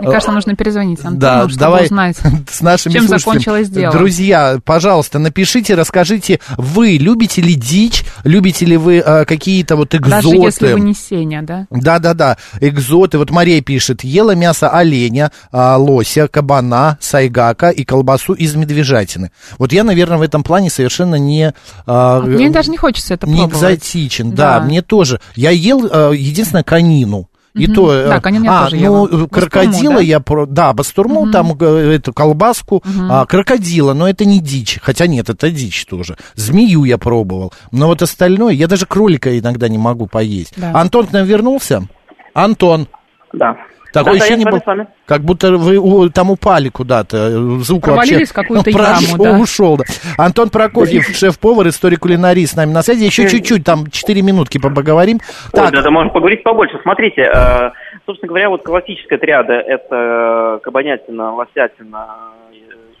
Мне 0.00 0.10
кажется, 0.10 0.32
нужно 0.32 0.56
перезвонить 0.56 0.98
Антону, 1.00 1.18
Да, 1.18 1.38
чтобы 1.48 1.56
давай 1.58 1.84
узнать. 1.84 2.16
с 2.50 2.60
нашими 2.60 2.92
чем 2.92 3.02
слушателями. 3.06 3.18
закончилось 3.18 3.68
дело. 3.70 3.92
Друзья, 3.92 4.58
пожалуйста, 4.64 5.18
напишите, 5.18 5.74
расскажите, 5.74 6.40
вы 6.56 6.92
любите 6.98 7.40
ли 7.40 7.54
дичь, 7.54 8.04
любите 8.24 8.66
ли 8.66 8.76
вы 8.76 8.96
э, 8.98 9.24
какие-то 9.24 9.76
вот 9.76 9.94
экзоты? 9.94 10.10
Даже 10.10 10.28
если 10.36 10.72
вы 10.72 10.80
не 10.80 10.94
Сеня, 10.94 11.42
да? 11.42 11.66
Да-да-да, 11.70 12.36
экзоты. 12.60 13.18
Вот 13.18 13.30
Мария 13.30 13.60
пишет, 13.62 14.02
ела 14.04 14.34
мясо 14.34 14.68
оленя, 14.68 15.30
а, 15.52 15.76
лося, 15.76 16.28
кабана, 16.28 16.98
сайгака 17.00 17.70
и 17.70 17.84
колбасу 17.84 18.32
из 18.34 18.54
медвежатины. 18.54 19.30
Вот 19.58 19.72
я, 19.72 19.84
наверное, 19.84 20.18
в 20.18 20.22
этом 20.22 20.42
плане 20.42 20.70
совершенно 20.70 21.14
не... 21.16 21.52
а, 21.86 22.20
Мне 22.20 22.50
даже 22.50 22.70
не 22.70 22.76
хочется 22.76 23.14
это 23.14 23.26
не 23.26 23.36
пробовать. 23.38 23.54
экзотичен, 23.78 24.32
да. 24.32 24.58
Да. 24.58 24.64
мне 24.64 24.82
тоже. 24.82 25.20
Я 25.36 25.50
ел, 25.50 25.86
э, 25.86 26.14
единственное, 26.16 26.64
конину. 26.64 27.28
И 27.54 27.68
то, 27.68 27.92
э, 27.92 28.10
а, 28.10 28.20
тоже 28.20 28.76
ну, 28.76 28.82
ела. 28.82 29.02
Бастурму, 29.02 29.28
крокодила 29.28 29.94
да? 29.94 30.00
я, 30.00 30.20
про, 30.20 30.46
да, 30.46 30.72
бастурму, 30.72 31.30
там 31.30 31.56
э, 31.60 31.94
эту 31.94 32.12
колбаску, 32.12 32.82
а, 33.08 33.26
крокодила, 33.26 33.94
но 33.94 34.08
это 34.08 34.24
не 34.24 34.40
дичь, 34.40 34.80
хотя 34.82 35.06
нет, 35.06 35.30
это 35.30 35.50
дичь 35.50 35.86
тоже. 35.86 36.16
Змею 36.34 36.82
я 36.82 36.98
пробовал, 36.98 37.52
но 37.70 37.86
вот 37.86 38.02
остальное, 38.02 38.54
я 38.54 38.66
даже 38.66 38.86
кролика 38.86 39.38
иногда 39.38 39.68
не 39.68 39.78
могу 39.78 40.08
поесть. 40.08 40.54
Да. 40.56 40.72
Антон 40.74 41.06
к 41.06 41.12
нам 41.12 41.24
вернулся? 41.26 41.86
Антон, 42.34 42.88
Да. 43.32 43.56
Такой 43.94 44.14
Да, 44.14 44.18
да, 44.18 44.24
еще 44.24 44.34
я 44.34 44.36
не 44.36 44.42
с 44.42 44.44
вами, 44.44 44.54
был, 44.54 44.60
с 44.62 44.66
вами. 44.66 44.86
как 45.06 45.20
будто 45.22 45.52
вы 45.56 45.76
у- 45.78 46.08
там 46.10 46.30
упали 46.30 46.68
куда-то, 46.68 47.16
э, 47.16 47.30
звук 47.62 47.84
Провалились 47.84 48.18
вообще 48.18 48.34
какую-то 48.34 48.70
прошел, 48.70 49.16
яму, 49.16 49.24
да. 49.24 49.38
ушел. 49.38 49.76
Да. 49.78 49.84
Антон 50.18 50.50
Прокофьев, 50.50 51.06
шеф-повар, 51.16 51.68
историк 51.68 52.00
кулинарии 52.00 52.44
с 52.44 52.54
нами 52.56 52.72
на 52.72 52.82
связи. 52.82 53.04
Еще 53.04 53.28
чуть-чуть, 53.28 53.64
там 53.64 53.86
4 53.90 54.20
минутки 54.22 54.58
поговорим. 54.58 55.18
Ой, 55.22 55.50
Так, 55.52 55.72
да, 55.72 55.82
да, 55.82 55.90
можно 55.90 56.10
поговорить 56.10 56.42
побольше. 56.42 56.78
Смотрите, 56.82 57.22
э, 57.22 57.70
собственно 58.04 58.28
говоря, 58.28 58.50
вот 58.50 58.62
классическая 58.62 59.16
триада– 59.18 59.54
это 59.66 60.60
кабанятина, 60.62 61.32
лосятина 61.34 62.06
э, 62.52 62.54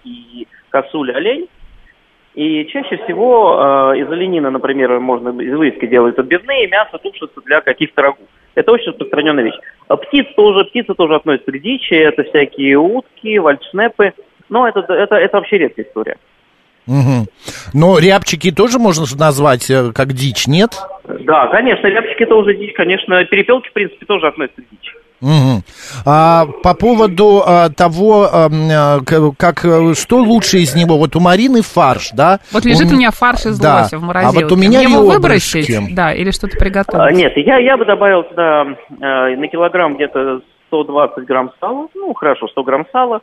и 0.04 0.46
косуля, 0.70 1.14
олень. 1.16 1.48
И 2.34 2.66
чаще 2.72 2.96
всего 3.04 3.92
э, 3.94 3.98
из 4.00 4.10
оленины, 4.10 4.50
например, 4.50 4.98
можно 4.98 5.28
из 5.40 5.54
вырезки 5.56 5.86
делают 5.86 6.18
отбивные, 6.18 6.66
мясо 6.68 6.98
тушится 6.98 7.40
для 7.44 7.60
каких-то 7.60 8.02
рагу. 8.02 8.18
Это 8.54 8.72
очень 8.72 8.90
распространенная 8.90 9.44
вещь. 9.44 9.58
А 9.88 9.96
птиц 9.96 10.26
тоже, 10.36 10.64
птицы 10.64 10.94
тоже 10.94 11.16
относятся 11.16 11.52
к 11.52 11.60
дичи, 11.60 11.94
это 11.94 12.22
всякие 12.24 12.76
утки, 12.76 13.38
вальдшнепы. 13.38 14.12
Но 14.48 14.68
это, 14.68 14.80
это, 14.80 15.16
это 15.16 15.36
вообще 15.36 15.58
редкая 15.58 15.86
история. 15.86 16.16
Мгм. 16.86 17.26
Но 17.72 17.98
рябчики 17.98 18.50
тоже 18.50 18.78
можно 18.78 19.04
назвать 19.18 19.70
э, 19.70 19.92
как 19.94 20.12
дичь, 20.12 20.46
нет? 20.46 20.70
Да, 21.04 21.46
конечно, 21.46 21.86
рябчики 21.86 22.26
тоже 22.26 22.54
дичь, 22.54 22.74
конечно, 22.74 23.24
перепелки, 23.24 23.68
в 23.68 23.72
принципе, 23.72 24.04
тоже 24.04 24.28
относятся 24.28 24.60
к 24.60 24.68
дичи. 24.70 24.92
Мгм. 25.24 25.62
А, 26.04 26.46
по 26.62 26.74
поводу 26.74 27.42
а, 27.46 27.70
того, 27.70 28.28
а, 28.30 29.00
как, 29.38 29.64
что 29.96 30.18
лучше 30.18 30.58
из 30.58 30.74
него, 30.76 30.98
вот 30.98 31.16
у 31.16 31.20
Марины 31.20 31.62
фарш, 31.62 32.10
да? 32.12 32.40
Вот 32.52 32.64
лежит 32.66 32.92
у 32.92 32.96
меня 32.96 33.10
фарш 33.10 33.46
из 33.46 33.58
да. 33.58 33.80
лося 33.82 33.98
в 33.98 34.02
морозилке. 34.02 34.38
А 34.38 34.42
вот 34.42 34.52
у 34.52 34.56
меня 34.56 34.80
Мне 34.80 34.92
его 34.92 35.06
выбросить? 35.06 35.94
Да, 35.94 36.12
или 36.12 36.30
что-то 36.30 36.56
А, 36.56 36.60
приготовить? 36.60 37.16
Нет, 37.16 37.32
я, 37.36 37.56
я 37.58 37.76
бы 37.78 37.86
добавил 37.86 38.24
туда 38.24 38.66
э, 39.00 39.36
на 39.36 39.48
килограмм 39.48 39.94
где-то 39.94 40.42
120 40.68 41.24
грамм 41.24 41.52
сала, 41.58 41.88
ну 41.94 42.12
хорошо, 42.14 42.46
100 42.48 42.62
грамм 42.62 42.86
сала, 42.92 43.22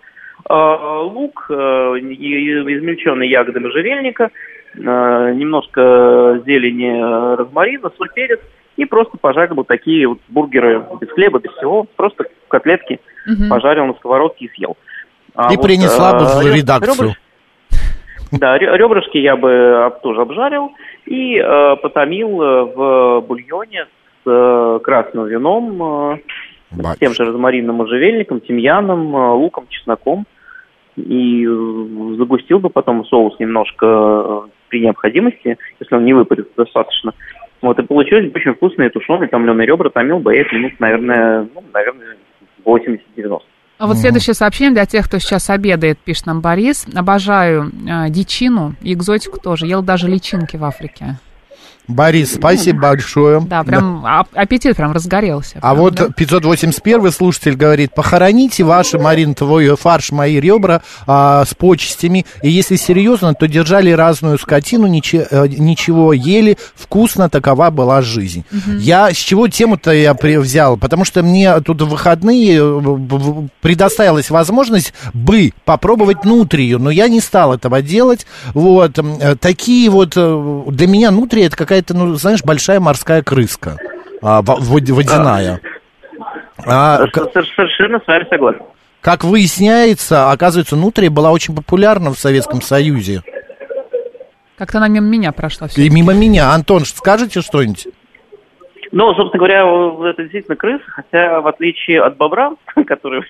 э, 0.50 0.53
лук, 0.53 1.46
э, 1.50 1.53
и- 2.01 2.13
и 2.15 2.77
измельченный 2.77 3.29
ягоды 3.29 3.60
можжевельника, 3.60 4.29
э, 4.75 4.79
немножко 4.79 6.41
зелени 6.46 7.36
розмарина, 7.38 7.91
соль, 7.98 8.10
перец, 8.15 8.39
и 8.82 8.86
просто 8.86 9.18
пожарил 9.20 9.56
вот 9.56 9.68
такие 9.68 10.08
вот 10.08 10.18
бургеры 10.28 10.84
без 11.00 11.10
хлеба, 11.12 11.40
без 11.40 11.52
всего, 11.52 11.86
просто 11.96 12.26
котлетки 12.48 13.00
Мгм. 13.28 13.50
пожарил 13.50 13.86
на 13.86 13.94
сковородке 13.94 14.46
и 14.46 14.50
съел. 14.50 14.76
А 15.36 15.54
И 15.54 15.58
принесла 15.58 16.14
бы 16.18 16.26
в 16.26 16.42
реб- 16.46 16.56
редакцию. 16.56 17.12
Да, 18.32 18.58
ре- 18.58 18.76
ребрышки 18.78 19.18
я 19.18 19.36
бы 19.36 19.86
об- 19.86 20.02
тоже 20.02 20.22
обжарил 20.22 20.72
и 21.06 21.38
э, 21.38 21.76
потомил 21.76 22.42
э, 22.42 22.64
в 22.76 23.22
бульоне 23.28 23.86
с 24.24 24.28
э, 24.30 24.80
красным 24.84 25.26
вином, 25.28 26.14
э, 26.14 26.18
с 26.96 26.98
тем 26.98 27.14
же 27.14 27.26
розмарином, 27.26 27.76
можжевельником, 27.76 28.40
тимьяном, 28.42 29.16
э, 29.16 29.32
луком, 29.34 29.66
чесноком. 29.70 30.26
И 30.96 31.46
э, 31.46 32.16
загустил 32.18 32.60
бы 32.60 32.70
потом 32.70 33.06
соус 33.06 33.38
немножко 33.40 33.86
э, 33.86 34.42
при 34.70 34.82
необходимости, 34.82 35.58
если 35.80 35.96
он 35.96 36.06
не 36.06 36.14
выпарится 36.14 36.52
достаточно. 36.58 37.14
Вот, 37.62 37.77
и 37.77 37.84
получилось 37.84 38.32
очень 38.34 38.53
вкусные 38.53 38.89
тушеные 38.89 39.30
томленые 39.30 39.68
ребра, 39.68 39.89
томил 39.89 40.20
бы 40.20 40.34
я 40.34 40.41
их 40.41 40.51
минут, 40.51 40.74
наверное, 40.80 41.48
ну, 41.53 41.63
наверное, 41.74 42.18
80-90. 42.65 43.39
А 43.77 43.88
вот 43.88 43.98
следующее 43.98 44.36
сообщение 44.36 44.74
для 44.74 44.86
тех, 44.86 45.08
кто 45.08 45.18
сейчас 45.18 45.50
обедает, 45.50 45.98
пишет 45.98 46.27
нам 46.27 46.41
Борис. 46.41 46.86
Обожаю 46.96 47.63
э, 47.63 48.10
дичину 48.10 48.75
и 48.82 48.94
экзотику 48.94 49.39
тоже. 49.39 49.65
Ел 49.65 49.82
даже 49.82 50.08
личинки 50.08 50.56
в 50.56 50.63
Африке. 50.63 51.18
Борис, 51.88 52.34
спасибо 52.36 52.80
большое. 52.82 53.42
Да, 53.42 53.64
прям 53.64 54.06
ап- 54.06 54.28
аппетит 54.34 54.76
прям 54.76 54.92
разгорелся. 54.94 55.58
А 55.62 55.72
прям, 55.74 55.78
вот 55.78 55.96
да. 55.96 56.08
581 56.10 57.12
слушатель 57.12 57.56
говорит, 57.56 57.94
похороните 57.94 58.64
ваши, 58.64 58.98
Марин, 58.98 59.36
твой 59.36 59.76
фарш, 59.76 60.12
мои 60.12 60.40
ребра 60.40 60.82
а, 61.08 61.44
с 61.46 61.54
почестями. 61.54 62.26
И 62.42 62.50
если 62.50 62.76
серьезно, 62.76 63.34
то 63.34 63.48
держали 63.48 63.92
разную 63.92 64.38
скотину, 64.38 64.88
ниче- 64.88 65.28
э, 65.30 65.48
ничего 65.48 66.14
ели, 66.14 66.58
вкусно, 66.76 67.30
такова 67.30 67.70
была 67.70 68.02
жизнь. 68.02 68.46
Я 68.80 69.12
с 69.12 69.18
чего 69.18 69.48
тему-то 69.48 69.92
я 69.92 70.14
взял? 70.14 70.78
Потому 70.78 71.06
что 71.06 71.24
мне 71.24 71.60
тут 71.62 71.82
в 71.82 71.90
выходные 71.90 72.60
э, 72.62 73.48
предоставилась 73.62 74.30
возможность 74.30 74.94
бы 75.14 75.52
попробовать 75.66 76.26
нутрию, 76.26 76.80
но 76.80 76.90
я 76.90 77.08
не 77.08 77.20
стал 77.20 77.54
этого 77.54 77.82
делать. 77.82 78.26
Вот, 78.54 78.98
э, 78.98 79.36
такие 79.40 79.90
вот, 79.90 80.12
для 80.16 80.88
меня 80.88 81.12
нутрия 81.12 81.48
это 81.48 81.58
какая-то, 81.72 81.94
ну, 81.96 82.13
знаешь, 82.16 82.44
большая 82.44 82.82
морская 82.82 83.24
крыска. 83.24 83.78
А, 84.22 84.42
во- 84.42 84.58
вод- 84.58 84.90
водяная. 84.90 85.62
А, 86.66 86.98
Совершенно 87.08 88.00
с 88.00 88.08
вами 88.08 88.25
согласен. 88.30 88.62
как 89.00 89.24
выясняется, 89.24 90.32
оказывается, 90.32 90.75
нутрия 90.75 91.10
была 91.10 91.32
очень 91.32 91.56
популярна 91.56 92.12
в 92.13 92.20
Советском 92.20 92.62
Союзе. 92.62 93.22
Как-то 94.58 94.80
она 94.80 94.90
мимо 94.90 95.08
меня 95.08 95.32
прошла. 95.32 95.70
И 95.78 95.90
мимо 95.90 96.13
меня. 96.13 96.51
Антон, 96.54 96.82
скажете 96.82 97.40
что-нибудь? 97.40 97.88
Ну, 98.92 99.13
собственно 99.16 99.40
говоря, 99.40 99.62
это 100.10 100.24
действительно 100.24 100.58
крыса, 100.58 100.84
хотя 100.88 101.40
в 101.40 101.48
отличие 101.48 102.01
от 102.01 102.18
бобра, 102.18 102.51
который 102.86 103.22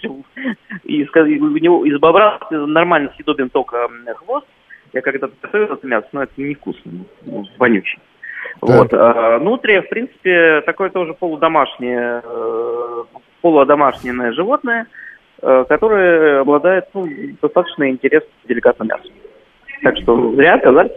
из, 0.84 1.08
у 1.16 1.58
него, 1.60 1.86
из 1.86 2.00
бобра 2.00 2.40
нормально 2.50 3.12
съедобен 3.16 3.50
только 3.52 3.88
хвост, 4.16 4.48
я 4.94 5.02
когда-то 5.02 5.32
готовил 5.44 5.76
это 5.76 5.86
мясо, 5.88 6.08
но 6.12 6.24
это 6.24 6.34
невкусно, 6.38 6.92
ну, 7.22 7.46
вонючий. 7.60 8.00
Да. 8.62 8.78
Вот. 8.78 8.94
А 8.94 9.40
нутрия, 9.40 9.82
в 9.82 9.90
принципе, 9.90 10.62
такое 10.66 10.90
тоже 10.90 11.14
полудомашнее, 11.14 12.22
э, 12.24 13.04
полудомашнее 13.42 14.34
животное, 14.34 14.86
э, 15.42 15.66
которое 15.68 16.42
обладает 16.42 16.86
ну, 16.94 17.08
достаточно 17.42 17.90
интересным 17.90 18.32
деликатным 18.48 18.88
мясом. 18.88 19.12
Так 19.84 19.98
что 19.98 20.36
зря 20.36 20.56
отказались. 20.56 20.92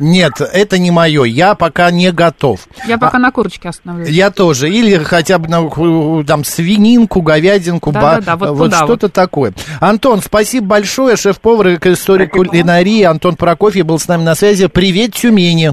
Нет, 0.00 0.34
это 0.40 0.78
не 0.78 0.90
мое. 0.90 1.24
Я 1.24 1.54
пока 1.54 1.90
не 1.90 2.12
готов. 2.12 2.60
Я 2.86 2.98
пока 2.98 3.18
на 3.18 3.32
курочке 3.32 3.68
остановлюсь. 3.68 4.08
Я 4.08 4.30
тоже. 4.30 4.68
Или 4.68 4.96
хотя 4.98 5.38
бы 5.38 5.48
на 5.48 6.24
там 6.24 6.44
свининку, 6.44 7.20
говядинку, 7.20 7.90
ба- 7.90 8.20
Да-да-да, 8.20 8.36
вот 8.36 8.64
туда 8.70 8.76
что-то 8.84 9.08
такое. 9.08 9.52
Антон, 9.80 10.20
спасибо 10.20 10.66
большое. 10.66 11.16
Шеф-повар 11.16 11.68
и 11.68 11.74
историк 11.76 12.30
кулинарии 12.32 13.02
Антон 13.02 13.34
Прокофьев 13.36 13.86
был 13.86 13.98
с 13.98 14.06
нами 14.06 14.22
на 14.22 14.34
связи. 14.34 14.68
Привет, 14.68 15.14
Тюмени. 15.14 15.72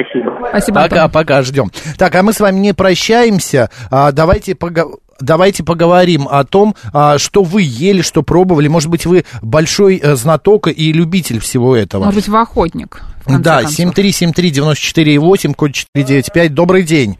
Спасибо. 0.00 0.46
Спасибо, 0.48 0.82
Пока, 0.82 1.04
Антон. 1.04 1.10
пока, 1.10 1.42
ждем. 1.42 1.70
Так, 1.98 2.14
а 2.14 2.22
мы 2.22 2.32
с 2.32 2.40
вами 2.40 2.58
не 2.60 2.72
прощаемся. 2.72 3.68
А, 3.90 4.12
давайте 4.12 4.54
пога- 4.54 4.96
Давайте 5.20 5.62
поговорим 5.62 6.26
о 6.28 6.42
том, 6.44 6.74
а, 6.92 7.16
что 7.18 7.44
вы 7.44 7.62
ели, 7.64 8.00
что 8.02 8.22
пробовали. 8.24 8.66
Может 8.66 8.90
быть, 8.90 9.06
вы 9.06 9.22
большой 9.40 10.00
э, 10.02 10.14
знаток 10.16 10.66
и 10.66 10.92
любитель 10.92 11.38
всего 11.38 11.76
этого. 11.76 12.02
Может 12.06 12.16
быть, 12.16 12.28
вы 12.28 12.40
охотник. 12.40 13.02
Да, 13.28 13.60
концов. 13.60 13.94
7373948, 13.96 15.54
код 15.54 15.72
495. 15.72 16.54
Добрый 16.54 16.82
день. 16.82 17.18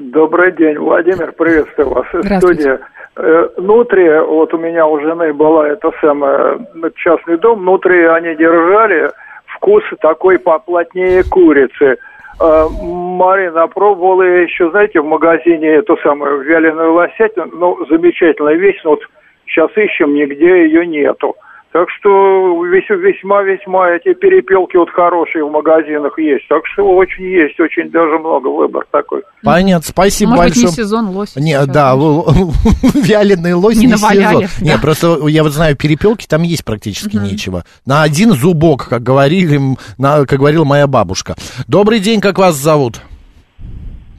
Добрый 0.00 0.50
день, 0.56 0.78
Владимир, 0.78 1.30
приветствую 1.32 1.90
вас 1.90 2.06
Здравствуйте. 2.12 2.60
студии. 2.62 2.78
Э, 3.16 3.48
Нутрия, 3.58 4.22
вот 4.22 4.52
у 4.52 4.58
меня 4.58 4.86
у 4.86 4.98
жены 5.00 5.32
была 5.32 5.68
это 5.68 5.92
самое, 6.00 6.58
ну, 6.74 6.90
частный 6.96 7.38
дом, 7.38 7.64
нутрии 7.64 8.04
они 8.16 8.34
держали, 8.36 9.12
вкус 9.56 9.84
такой 10.00 10.40
поплотнее 10.40 11.22
курицы. 11.22 11.98
Э, 12.40 12.68
Марина 12.68 13.68
пробовала 13.68 14.22
еще, 14.22 14.70
знаете, 14.70 15.00
в 15.00 15.04
магазине 15.04 15.68
эту 15.68 15.96
самую 15.98 16.42
вяленую 16.42 16.94
лосятину, 16.94 17.46
ну, 17.52 17.86
замечательная 17.86 18.54
вещь, 18.54 18.80
но 18.84 18.90
вот 18.90 19.00
сейчас 19.46 19.70
ищем, 19.76 20.14
нигде 20.14 20.64
ее 20.64 20.86
нету. 20.86 21.36
Так 21.74 21.88
что 21.90 22.64
весь- 22.66 22.88
весьма-весьма 22.88 23.90
эти 23.96 24.14
перепелки 24.14 24.76
вот 24.76 24.90
хорошие 24.90 25.44
в 25.44 25.50
магазинах 25.50 26.16
есть. 26.20 26.46
Так 26.48 26.62
что 26.72 26.84
очень 26.94 27.24
есть, 27.24 27.58
очень 27.58 27.90
даже 27.90 28.16
много 28.20 28.46
выбор 28.46 28.86
такой. 28.92 29.22
Понятно, 29.42 29.84
спасибо 29.84 30.30
Может 30.36 30.44
быть, 30.44 30.54
большое. 30.62 30.66
не 30.68 30.72
сезон 30.72 31.08
лось. 31.08 31.34
Не, 31.34 31.42
сейчас, 31.50 31.66
да, 31.66 31.94
вяленый 32.94 33.54
лось 33.54 33.76
Не 33.76 33.86
не, 33.86 33.92
наваляли, 33.94 34.44
сезон. 34.46 34.48
да. 34.60 34.64
Не, 34.72 34.78
просто 34.78 35.26
я 35.26 35.42
вот 35.42 35.50
знаю, 35.50 35.76
перепелки 35.76 36.26
там 36.28 36.42
есть 36.42 36.64
практически 36.64 37.16
нечего. 37.16 37.64
На 37.84 38.02
один 38.04 38.30
зубок, 38.30 38.86
как 38.88 39.02
говорили, 39.02 39.58
на, 39.98 40.26
как 40.26 40.38
говорила 40.38 40.62
моя 40.64 40.86
бабушка. 40.86 41.34
Добрый 41.66 41.98
день, 41.98 42.20
как 42.20 42.38
вас 42.38 42.54
зовут? 42.54 43.00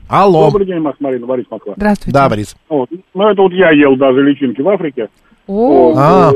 Алло. 0.09 0.47
Добрый 0.47 0.67
день, 0.67 0.79
Макс 0.79 0.99
Марина, 0.99 1.25
Борис 1.25 1.45
Москва. 1.49 1.73
Здравствуйте. 1.77 2.11
Да, 2.13 2.27
Борис. 2.27 2.53
Вот. 2.67 2.89
Ну, 3.13 3.29
это 3.29 3.41
вот 3.41 3.53
я 3.53 3.71
ел 3.71 3.95
даже 3.95 4.21
личинки 4.23 4.59
в 4.61 4.67
Африке. 4.67 5.07
О, 5.47 5.53
Вот, 5.93 5.97
А. 5.97 6.31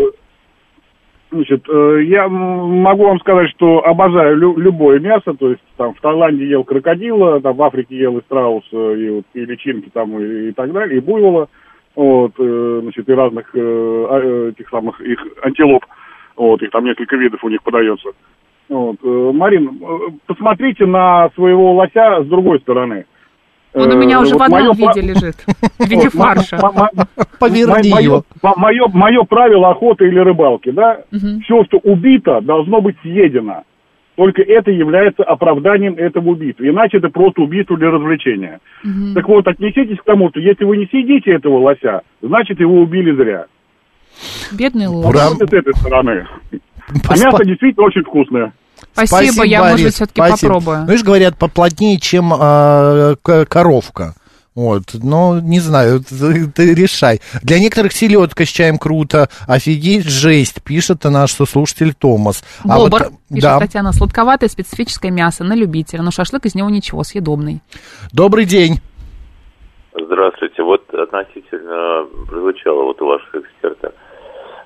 Значит, 1.31 1.63
э, 1.69 2.03
я 2.05 2.27
могу 2.27 3.03
вам 3.03 3.19
сказать, 3.19 3.49
что 3.51 3.85
обожаю 3.85 4.35
лю- 4.35 4.57
любое 4.57 4.99
мясо, 4.99 5.33
то 5.33 5.49
есть 5.49 5.61
там 5.77 5.93
в 5.93 6.01
Таиланде 6.01 6.47
ел 6.47 6.63
крокодила, 6.63 7.39
там 7.39 7.55
в 7.55 7.61
Африке 7.61 7.97
ел 7.97 8.17
и 8.17 8.23
страуса, 8.23 8.93
и, 8.93 9.09
вот, 9.09 9.25
и 9.35 9.45
личинки 9.45 9.89
там, 9.93 10.19
и, 10.19 10.49
и 10.49 10.51
так 10.53 10.71
далее, 10.71 10.97
и 10.97 11.01
буйвола, 11.01 11.47
вот, 11.95 12.31
э, 12.39 12.79
значит, 12.81 13.07
и 13.07 13.13
разных 13.13 13.55
э, 13.55 13.59
а, 13.59 14.19
э, 14.23 14.49
этих 14.55 14.69
самых 14.69 14.99
их 15.01 15.23
антилоп, 15.43 15.85
вот, 16.35 16.63
их 16.63 16.71
там 16.71 16.85
несколько 16.85 17.15
видов 17.15 17.43
у 17.43 17.49
них 17.49 17.61
подается. 17.61 18.09
Вот, 18.67 18.97
э, 19.03 19.31
Марин, 19.31 19.79
э, 19.81 19.97
посмотрите 20.25 20.87
на 20.87 21.29
своего 21.35 21.73
лося 21.73 22.23
с 22.23 22.27
другой 22.27 22.59
стороны. 22.61 23.05
Он 23.73 23.91
у 23.91 23.97
меня 23.97 24.17
Э, 24.17 24.21
уже 24.21 24.33
вот 24.33 24.39
в 24.39 24.43
одном 24.43 24.59
моё 24.61 24.73
пра- 24.73 24.93
виде 24.93 25.07
лежит. 25.13 25.35
В 25.77 25.85
виде 25.89 26.09
фарша. 26.09 26.57
Поверни 27.39 27.91
мое, 27.91 28.01
его. 28.03 28.23
мое, 28.41 28.87
мое 28.87 29.23
правило 29.23 29.69
охоты 29.71 30.07
или 30.07 30.19
рыбалки, 30.19 30.71
да, 30.71 31.01
все, 31.43 31.63
что 31.65 31.77
убито, 31.79 32.41
должно 32.41 32.81
быть 32.81 32.95
съедено. 33.01 33.63
Только 34.15 34.41
это 34.41 34.69
является 34.69 35.23
оправданием 35.23 35.93
этого 35.93 36.31
убийства. 36.31 36.67
Иначе 36.67 36.97
это 36.97 37.07
просто 37.07 37.41
убийство 37.41 37.77
для 37.77 37.89
развлечения. 37.89 38.59
Мгм. 38.83 39.13
Так 39.13 39.29
вот, 39.29 39.47
отнеситесь 39.47 39.97
к 39.97 40.03
тому, 40.03 40.29
что 40.31 40.41
если 40.41 40.65
вы 40.65 40.75
не 40.75 40.87
съедите 40.87 41.31
этого 41.31 41.57
лося, 41.59 42.01
значит 42.21 42.59
его 42.59 42.81
убили 42.81 43.13
зря. 43.15 43.45
Бедный 44.51 44.87
лось. 44.87 45.05
Ура. 45.05 45.29
Вот 45.29 45.37
с 45.49 45.53
этой 45.53 45.73
стороны. 45.75 46.27
А 46.51 47.13
Спа- 47.13 47.23
мясо 47.23 47.45
действительно 47.45 47.85
очень 47.85 48.01
вкусное. 48.01 48.51
Спасибо, 48.93 49.43
я, 49.43 49.59
может 49.59 49.73
Борис, 49.73 49.85
быть, 49.85 49.95
все-таки 49.95 50.21
спасибо. 50.21 50.53
попробую. 50.53 50.79
Ну, 50.79 50.85
видишь, 50.87 51.03
говорят, 51.03 51.37
поплотнее, 51.37 51.99
чем 51.99 52.31
к- 52.31 53.45
коровка. 53.45 54.15
Вот, 54.55 54.83
но 54.93 55.39
не 55.39 55.59
знаю, 55.61 56.01
ты, 56.09 56.47
ты 56.47 56.73
решай. 56.73 57.21
Для 57.43 57.59
некоторых 57.59 57.93
селедка 57.93 58.45
с 58.45 58.49
чаем 58.49 58.77
круто. 58.77 59.29
Офигеть, 59.47 60.05
жесть, 60.05 60.61
пишет 60.63 61.03
наш 61.05 61.31
слушатель 61.31 61.93
Томас. 61.93 62.43
А 62.67 62.77
вот, 62.77 62.91
Бобр, 62.91 63.11
пишет 63.29 63.43
да. 63.43 63.59
Татьяна, 63.59 63.93
сладковатое 63.93 64.49
специфическое 64.49 65.11
мясо 65.11 65.43
на 65.43 65.53
любителя, 65.55 66.01
но 66.01 66.11
шашлык 66.11 66.45
из 66.45 66.55
него 66.55 66.69
ничего, 66.69 67.03
съедобный. 67.03 67.61
Добрый 68.11 68.45
день. 68.45 68.81
Здравствуйте. 69.93 70.61
Вот 70.63 70.83
относительно 70.93 72.05
прозвучало 72.27 72.83
вот 72.83 73.01
у 73.01 73.07
вашего 73.07 73.41
эксперта 73.41 73.93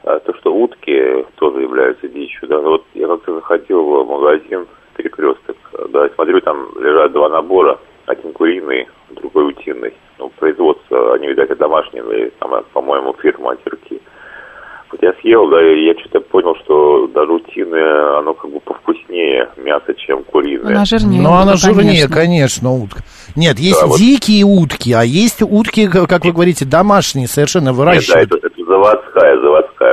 то, 0.03 0.33
что 0.39 0.53
утки 0.53 1.25
тоже 1.35 1.61
являются 1.61 2.07
дичью. 2.07 2.47
Да, 2.47 2.59
вот 2.59 2.83
я 2.93 3.07
как-то 3.07 3.35
заходил 3.35 3.81
в 4.03 4.07
магазин 4.07 4.67
перекресток, 4.95 5.55
да, 5.89 6.07
смотрю, 6.15 6.41
там 6.41 6.67
лежат 6.79 7.11
два 7.13 7.29
набора, 7.29 7.79
один 8.05 8.33
куриный, 8.33 8.87
другой 9.11 9.49
утиный. 9.49 9.93
Ну, 10.19 10.29
производство, 10.39 11.15
они, 11.15 11.27
видать, 11.27 11.57
домашние, 11.57 12.31
там, 12.39 12.51
по-моему, 12.73 13.15
фирма 13.21 13.55
Терки. 13.65 13.99
Вот 14.91 15.01
я 15.01 15.11
съел, 15.21 15.47
да, 15.47 15.59
и 15.59 15.85
я 15.85 15.93
что-то 15.99 16.19
понял, 16.21 16.55
что 16.63 17.07
даже 17.07 17.31
утиное, 17.31 18.19
оно 18.19 18.35
как 18.35 18.51
бы 18.51 18.59
повкуснее 18.59 19.49
мясо, 19.57 19.95
чем 19.95 20.23
куриное. 20.23 20.75
Она 20.75 20.85
жирнее. 20.85 21.21
Ну, 21.21 21.29
она 21.31 21.53
конечно. 21.53 21.73
жирнее, 21.73 22.07
конечно, 22.07 22.71
утка. 22.71 22.99
Нет, 23.35 23.57
есть 23.57 23.81
Да, 23.81 23.87
вот- 23.87 23.97
дикие 23.97 24.43
утки, 24.45 24.93
а 24.93 25.01
есть 25.03 25.41
утки, 25.41 25.87
как 25.89 26.23
вы 26.25 26.31
говорите, 26.31 26.65
домашние, 26.65 27.27
совершенно 27.27 27.69
Нет, 27.69 27.75
да, 27.77 27.83
выращивают. 27.83 28.31
это, 28.35 28.47
это 28.47 28.65
заводская, 28.65 29.39
заводская. 29.39 29.92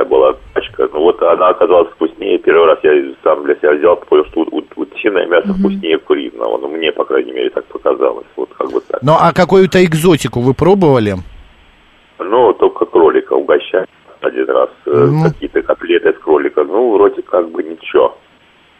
вот 1.01 1.21
она 1.21 1.49
оказалась 1.49 1.89
вкуснее. 1.91 2.37
Первый 2.39 2.65
раз 2.67 2.79
я 2.83 2.91
сам 3.23 3.43
для 3.43 3.55
себя 3.55 3.73
взял, 3.73 3.95
понял, 3.97 4.25
что 4.25 4.41
утиное 4.75 5.25
мясо 5.27 5.53
вкуснее 5.53 5.97
куриного. 5.99 6.57
Ну, 6.57 6.67
мне, 6.69 6.91
по 6.91 7.05
крайней 7.05 7.31
мере, 7.31 7.49
так 7.49 7.65
показалось. 7.65 8.25
Вот 8.35 8.49
как 8.57 8.71
бы 8.71 8.81
так. 8.81 9.01
Ну, 9.01 9.13
а 9.19 9.33
какую-то 9.33 9.83
экзотику 9.83 10.39
вы 10.41 10.53
пробовали? 10.53 11.15
Ну, 12.19 12.53
только 12.53 12.85
кролика 12.85 13.33
угощать 13.33 13.87
один 14.21 14.49
раз. 14.49 14.69
э, 14.85 14.91
Ну. 14.91 15.23
Какие-то 15.29 15.61
котлеты 15.63 16.13
с 16.13 16.23
кролика. 16.23 16.63
Ну, 16.63 16.93
вроде 16.93 17.21
как 17.21 17.49
бы 17.49 17.63
ничего. 17.63 18.15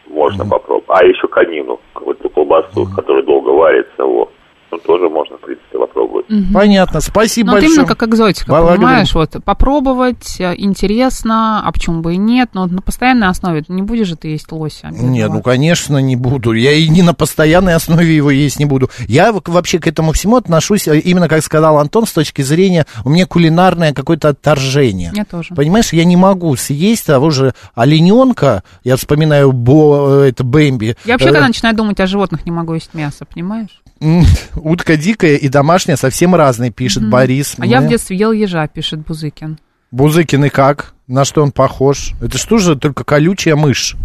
Можно 0.06 0.44
попробовать. 0.46 0.84
А 0.88 1.04
еще 1.04 1.26
конину, 1.28 1.80
какую-то 1.94 2.28
колбасу, 2.28 2.86
которая 2.94 3.22
долго 3.24 3.48
варится. 3.50 4.04
Вот. 4.04 4.30
Ну, 4.72 4.78
тоже 4.78 5.10
можно, 5.10 5.36
в 5.36 5.40
принципе, 5.42 5.78
попробовать. 5.78 6.24
Понятно, 6.54 7.00
спасибо 7.02 7.50
Ну, 7.50 7.56
это 7.58 7.66
большое. 7.66 7.84
именно 7.84 7.94
как 7.94 8.08
экзотика, 8.08 8.46
Благодарю. 8.48 8.76
понимаешь? 8.78 9.14
Вот, 9.14 9.36
попробовать, 9.44 10.40
э, 10.40 10.54
интересно, 10.56 11.62
а 11.62 11.70
почему 11.72 12.00
бы 12.00 12.14
и 12.14 12.16
нет, 12.16 12.50
но 12.54 12.64
на 12.64 12.80
постоянной 12.80 13.28
основе 13.28 13.64
не 13.68 13.82
будешь 13.82 14.06
же 14.06 14.16
ты 14.16 14.28
есть 14.28 14.50
лося. 14.50 14.88
Нет, 14.90 15.30
ну, 15.30 15.42
конечно, 15.42 15.98
не 15.98 16.16
буду. 16.16 16.52
Я 16.52 16.72
и 16.72 16.88
не 16.88 17.02
на 17.02 17.12
постоянной 17.12 17.74
основе 17.74 18.16
его 18.16 18.30
есть 18.30 18.58
не 18.58 18.64
буду. 18.64 18.88
Я 19.06 19.32
вообще 19.32 19.78
к 19.78 19.86
этому 19.86 20.12
всему 20.12 20.36
отношусь, 20.36 20.88
э, 20.88 20.98
именно 21.00 21.28
как 21.28 21.42
сказал 21.42 21.76
Антон, 21.76 22.06
с 22.06 22.12
точки 22.12 22.40
зрения, 22.40 22.86
у 23.04 23.10
меня 23.10 23.26
кулинарное 23.26 23.92
какое-то 23.92 24.30
отторжение. 24.30 25.12
Я 25.14 25.26
тоже. 25.26 25.54
Понимаешь, 25.54 25.92
я 25.92 26.04
не 26.04 26.16
могу 26.16 26.56
съесть 26.56 27.06
того 27.06 27.28
же 27.28 27.52
олененка, 27.74 28.62
я 28.84 28.96
вспоминаю 28.96 29.52
Бо, 29.52 30.22
э, 30.22 30.28
это 30.30 30.44
Бэмби. 30.44 30.96
Я 31.04 31.14
вообще, 31.14 31.26
когда 31.28 31.46
начинаю 31.46 31.76
думать 31.76 32.00
о 32.00 32.06
животных, 32.06 32.46
не 32.46 32.52
могу 32.52 32.72
есть 32.72 32.94
мясо, 32.94 33.26
понимаешь? 33.26 33.81
Утка 34.56 34.96
дикая 34.96 35.36
и 35.36 35.48
домашняя 35.48 35.96
совсем 35.96 36.34
разные, 36.34 36.70
пишет 36.70 37.08
Борис. 37.08 37.54
А 37.58 37.66
я 37.66 37.78
в 37.78 37.82
Мне- 37.82 37.90
детстве 37.92 38.16
ел 38.16 38.32
ежа, 38.32 38.66
пишет 38.66 39.06
Бузыкин. 39.06 39.58
Бузыкин 39.90 40.44
и 40.46 40.48
как? 40.48 40.94
На 41.06 41.24
что 41.24 41.42
он 41.42 41.52
похож? 41.52 42.12
Это 42.20 42.38
что 42.38 42.58
же 42.58 42.76
только 42.76 43.04
колючая 43.04 43.56
мышь? 43.56 43.96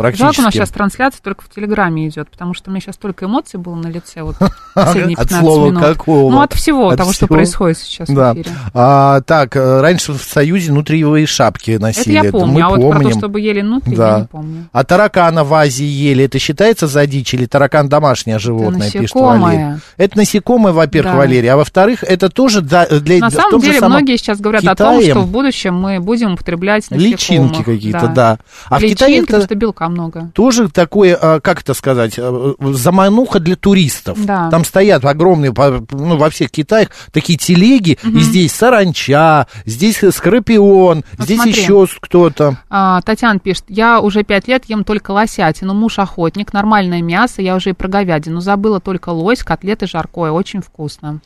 Практически. 0.00 0.22
Жалко, 0.24 0.40
у 0.40 0.42
нас 0.44 0.54
сейчас 0.54 0.68
трансляция 0.70 1.20
только 1.22 1.44
в 1.44 1.48
Телеграме 1.50 2.08
идет, 2.08 2.30
потому 2.30 2.54
что 2.54 2.70
у 2.70 2.72
меня 2.72 2.80
сейчас 2.80 2.94
столько 2.94 3.26
эмоций 3.26 3.58
было 3.60 3.74
на 3.74 3.88
лице 3.88 4.22
вот 4.22 4.36
последние 4.74 5.16
От 5.16 5.28
15 5.28 5.40
слова 5.40 5.66
минут. 5.66 5.82
какого? 5.82 6.30
Ну, 6.32 6.40
от 6.40 6.52
всего 6.54 6.88
От 6.88 6.96
того, 6.96 7.12
что 7.12 7.26
всего? 7.26 7.36
происходит 7.36 7.78
сейчас 7.78 8.08
Да. 8.08 8.32
в 8.32 8.36
эфире. 8.36 8.50
А, 8.74 9.20
так, 9.22 9.56
э, 9.56 9.80
раньше 9.80 10.12
в 10.12 10.22
Союзе 10.22 10.72
внутриевые 10.72 11.26
шапки 11.26 11.72
Это 11.72 11.82
носили. 11.82 12.12
я 12.14 12.24
помню, 12.30 12.52
мы 12.54 12.62
а 12.62 12.68
вот 12.70 12.76
про 12.80 12.92
помним. 12.92 13.10
то, 13.12 13.18
чтобы 13.18 13.40
ели 13.40 13.60
внутри, 13.60 13.94
Да. 13.96 14.12
я 14.14 14.20
не 14.20 14.26
помню. 14.26 14.68
А 14.72 14.84
таракана 14.84 15.44
в 15.44 15.52
Азии 15.54 15.84
ели, 15.84 16.24
это 16.24 16.38
считается 16.38 16.86
за 16.86 17.06
дичь 17.06 17.34
или 17.34 17.44
таракан 17.46 17.88
домашнее 17.88 18.38
животное, 18.38 18.90
пишет 18.90 19.02
насекомое. 19.14 19.40
Валерий? 19.40 19.80
Это 19.98 20.16
насекомое, 20.16 20.72
во-первых, 20.72 21.12
Да. 21.12 21.18
Валерий, 21.18 21.48
а 21.48 21.56
во-вторых, 21.56 22.04
это 22.04 22.28
тоже 22.30 22.60
да, 22.62 22.86
для 22.86 23.18
На 23.18 23.28
в 23.28 23.32
самом 23.32 23.60
деле, 23.60 23.80
многие 23.80 24.16
сейчас 24.16 24.40
говорят 24.40 24.64
о 24.64 24.74
том, 24.74 24.98
Китае 24.98 25.10
что 25.12 25.20
в 25.20 25.30
будущем 25.30 25.74
мы 25.74 26.00
будем 26.00 26.34
употреблять 26.34 26.90
насекомых. 26.90 27.12
личинки 27.20 27.62
какие-то, 27.62 28.08
да. 28.08 28.38
А 28.68 28.78
в 28.78 28.82
Личинки, 28.82 28.94
Китае 28.98 29.20
потому 29.22 29.38
это 29.38 29.46
что 29.46 29.54
белка 29.56 29.89
много. 29.90 30.30
тоже 30.34 30.68
такое, 30.68 31.16
а, 31.20 31.40
как 31.40 31.62
это 31.62 31.74
сказать, 31.74 32.14
а, 32.18 32.54
замануха 32.72 33.40
для 33.40 33.56
туристов. 33.56 34.24
Да. 34.24 34.50
Там 34.50 34.64
стоят 34.64 35.04
огромные, 35.04 35.52
ну, 35.90 36.16
во 36.16 36.30
всех 36.30 36.50
Китаях 36.50 36.88
такие 37.12 37.38
телеги, 37.38 37.98
и 38.04 38.20
здесь 38.20 38.52
саранча, 38.52 39.46
здесь 39.64 39.98
скорпион, 40.14 41.04
Вот 41.16 41.24
здесь 41.24 41.36
смотри. 41.36 41.60
еще 41.60 41.86
кто-то. 42.00 42.56
А, 42.68 43.00
Татьяна 43.02 43.38
пишет, 43.38 43.64
я 43.68 44.00
уже 44.00 44.22
пять 44.22 44.48
лет 44.48 44.64
ем 44.66 44.84
только 44.84 45.10
лосятину, 45.10 45.74
муж 45.74 45.98
охотник, 45.98 46.52
нормальное 46.52 47.02
мясо, 47.02 47.42
я 47.42 47.56
уже 47.56 47.70
и 47.70 47.72
про 47.72 47.88
говядину 47.88 48.40
забыла, 48.40 48.80
только 48.80 49.10
лось, 49.10 49.42
котлеты 49.42 49.86
жаркое, 49.86 50.30
очень 50.30 50.62
вкусно. 50.62 51.20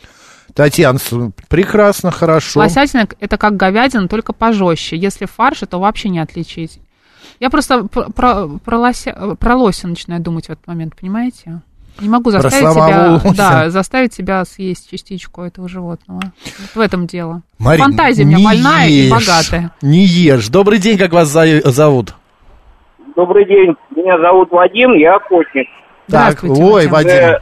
Татьяна, 0.54 0.98
прекрасно, 1.48 2.10
хорошо. 2.10 2.60
Лосятина 2.60 3.08
это 3.18 3.36
как 3.36 3.56
говядина, 3.56 4.06
только 4.06 4.32
пожестче. 4.32 4.96
Если 4.96 5.26
фарш, 5.26 5.60
то 5.68 5.78
вообще 5.80 6.10
не 6.10 6.20
отличить. 6.20 6.80
Я 7.40 7.50
просто 7.50 7.84
про, 7.84 8.10
про, 8.10 8.48
про 8.64 8.78
лося, 8.78 9.36
про 9.38 9.56
лося 9.56 9.88
начинаю 9.88 10.22
думать 10.22 10.46
в 10.46 10.50
этот 10.50 10.66
момент, 10.66 10.94
понимаете? 10.98 11.60
Не 12.00 12.08
могу 12.08 12.30
заставить 12.30 12.72
себя, 12.72 13.20
лося. 13.24 13.36
да, 13.36 13.70
заставить 13.70 14.12
себя 14.12 14.44
съесть 14.44 14.90
частичку 14.90 15.42
этого 15.42 15.68
животного. 15.68 16.20
Вот 16.58 16.74
в 16.74 16.80
этом 16.80 17.06
дело. 17.06 17.42
Марин, 17.58 17.84
Фантазия 17.84 18.24
у 18.24 18.26
меня 18.26 18.44
больная 18.44 18.88
и 18.88 18.92
ешь, 18.92 19.10
богатая. 19.10 19.70
Не 19.80 20.04
ешь. 20.04 20.48
Добрый 20.48 20.78
день, 20.80 20.98
как 20.98 21.12
вас 21.12 21.28
за- 21.28 21.60
зовут? 21.70 22.14
Добрый 23.14 23.44
день, 23.46 23.74
меня 23.94 24.18
зовут 24.18 24.50
Вадим, 24.50 24.92
я 24.94 25.14
охотник. 25.16 25.68
Так, 26.08 26.42
ой, 26.42 26.88
Вадим. 26.88 26.90
Вадим. 26.90 27.12
Э, 27.12 27.38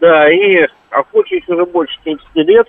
да, 0.00 0.32
и 0.32 0.66
охочусь 0.90 1.46
уже 1.48 1.66
больше 1.66 1.94
70 2.02 2.26
лет. 2.36 2.66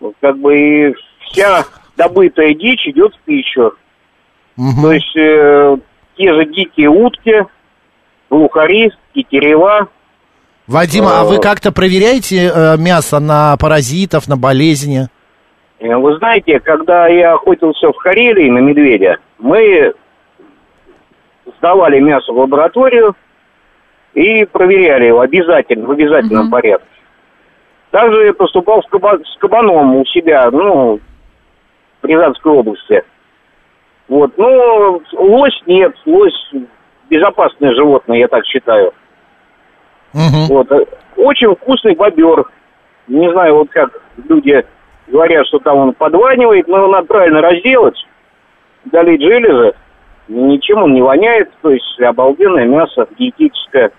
Вот 0.00 0.14
как 0.20 0.38
бы 0.38 0.54
и 0.58 0.94
вся 1.30 1.64
добытая 1.96 2.52
дичь 2.54 2.86
идет 2.86 3.14
в 3.14 3.20
пищу. 3.24 3.72
Мгм. 4.56 4.82
То 4.82 4.92
есть 4.92 5.16
э, 5.16 5.76
те 6.16 6.32
же 6.32 6.46
дикие 6.46 6.88
утки, 6.88 7.44
глухари, 8.30 8.92
тетерева. 9.14 9.88
Вадим, 10.66 11.04
а 11.06 11.24
э, 11.24 11.28
вы 11.28 11.40
как-то 11.40 11.72
проверяете 11.72 12.50
э, 12.54 12.76
мясо 12.78 13.18
на 13.20 13.56
паразитов, 13.58 14.28
на 14.28 14.36
болезни? 14.36 15.08
Э, 15.80 15.96
Вы 15.96 16.16
знаете, 16.18 16.60
когда 16.60 17.08
я 17.08 17.34
охотился 17.34 17.88
в 17.88 17.96
Карелии 17.98 18.48
на 18.48 18.58
медведя, 18.58 19.18
мы 19.38 19.92
сдавали 21.58 22.00
мясо 22.00 22.32
в 22.32 22.38
лабораторию 22.38 23.14
и 24.14 24.44
проверяли 24.44 25.06
его 25.06 25.20
обязательно, 25.20 25.86
в 25.86 25.90
обязательном 25.90 26.50
порядке. 26.50 26.86
Также 27.90 28.26
я 28.26 28.32
поступал 28.32 28.82
с, 28.82 28.86
каба- 28.86 29.22
с 29.24 29.36
кабаном 29.38 29.96
у 29.96 30.04
себя, 30.06 30.48
ну, 30.50 31.00
в 32.02 32.06
Рязанской 32.06 32.52
области. 32.52 33.02
Вот, 34.08 34.32
ну, 34.36 35.02
лось 35.12 35.62
нет, 35.66 35.94
лось 36.04 36.52
безопасное 37.08 37.74
животное, 37.74 38.18
я 38.18 38.28
так 38.28 38.44
считаю. 38.46 38.92
Вот, 40.48 40.70
э, 40.70 40.84
очень 41.16 41.54
вкусный 41.54 41.94
бобер. 41.94 42.44
Не 43.08 43.30
знаю, 43.32 43.56
вот 43.56 43.70
как 43.70 43.90
люди 44.28 44.64
говорят, 45.08 45.46
что 45.46 45.58
там 45.58 45.76
он 45.76 45.92
подванивает, 45.94 46.68
но 46.68 46.78
его 46.78 46.88
надо 46.88 47.06
правильно 47.06 47.40
разделать, 47.40 47.96
долить 48.86 49.22
железы, 49.22 49.74
ничем 50.28 50.82
он 50.82 50.94
не 50.94 51.02
воняет, 51.02 51.50
то 51.62 51.70
есть 51.70 52.00
обалденное 52.00 52.66
мясо, 52.66 53.06
диетическое. 53.18 53.92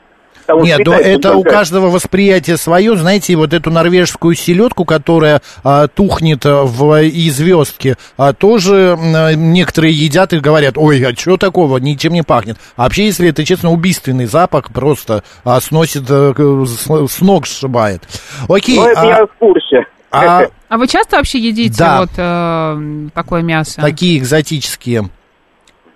Вот 0.47 0.63
Нет, 0.63 0.77
ну 0.79 0.83
питается 0.85 1.09
это 1.09 1.29
у 1.31 1.33
только- 1.41 1.49
каждого 1.49 1.87
восприятие 1.89 2.57
свое. 2.57 2.95
Знаете, 2.95 3.35
вот 3.35 3.51
эту 3.53 3.71
норвежскую 3.71 4.35
селедку, 4.35 4.85
которая 4.85 5.41
а, 5.63 5.87
тухнет 5.87 6.45
а, 6.45 6.63
в 6.63 7.01
и 7.03 7.29
звездке, 7.31 7.97
а, 8.15 8.31
тоже 8.33 8.95
а, 8.97 9.33
некоторые 9.33 9.93
едят 9.93 10.33
и 10.33 10.39
говорят, 10.39 10.77
ой, 10.77 11.01
а 11.03 11.15
что 11.15 11.37
такого, 11.37 11.77
ничем 11.79 12.13
не 12.13 12.21
пахнет. 12.21 12.57
А 12.75 12.83
вообще, 12.83 13.05
если 13.05 13.29
это, 13.29 13.43
честно, 13.43 13.71
убийственный 13.71 14.25
запах, 14.25 14.71
просто 14.71 15.23
а, 15.43 15.59
сносит, 15.61 16.03
а, 16.09 16.33
с, 16.65 17.11
с 17.11 17.21
ног 17.21 17.47
сшибает. 17.47 18.03
Окей. 18.47 18.75
Ну, 18.77 18.87
это 18.87 19.01
а- 19.01 19.05
я 19.05 19.25
в 19.25 19.33
курсе. 19.39 19.85
а 20.11 20.43
А 20.69 20.77
вы 20.77 20.87
часто 20.87 21.17
вообще 21.17 21.39
едите 21.39 21.75
Да. 21.77 22.01
вот 22.01 22.09
э, 22.17 23.09
такое 23.13 23.41
мясо? 23.43 23.81
какие 23.81 24.17
экзотические? 24.19 25.09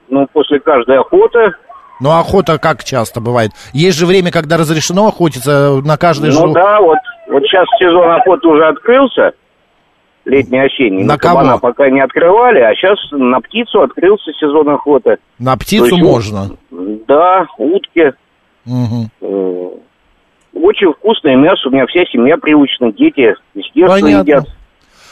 Ну, 0.10 0.28
после 0.34 0.60
каждой 0.60 1.00
охоты. 1.00 1.40
Ну, 2.00 2.12
охота 2.12 2.58
как 2.58 2.84
часто 2.84 3.20
бывает? 3.22 3.52
Есть 3.74 3.98
же 3.98 4.06
время, 4.06 4.32
когда 4.32 4.58
разрешено 4.58 5.08
охотиться 5.08 5.82
на 5.84 5.98
каждый 5.98 6.32
Ну 6.32 6.48
жу- 6.50 6.54
да, 6.54 6.80
вот, 6.80 6.98
вот 7.28 7.44
сейчас 7.44 7.66
сезон 7.80 8.10
охоты 8.12 8.48
уже 8.48 8.66
открылся, 8.68 9.32
летний-осенний. 10.26 11.04
На 11.04 11.18
кабана 11.18 11.50
кого? 11.58 11.60
пока 11.60 11.90
не 11.90 12.02
открывали, 12.02 12.60
а 12.60 12.74
сейчас 12.76 12.98
на 13.12 13.40
птицу 13.42 13.82
открылся 13.82 14.32
сезон 14.34 14.70
охоты. 14.70 15.18
На 15.40 15.58
птицу 15.58 15.96
есть, 15.96 16.02
можно. 16.02 16.50
Да, 16.72 17.46
утки. 17.58 18.12
Э, 18.66 19.70
Очень 20.54 20.94
вкусное 20.94 21.36
мясо, 21.36 21.68
у 21.68 21.72
меня 21.72 21.86
вся 21.88 22.04
семья 22.12 22.38
привычна, 22.38 22.92
дети, 22.92 23.36
естественно, 23.56 23.88
Понятно. 24.02 24.30
едят. 24.30 24.46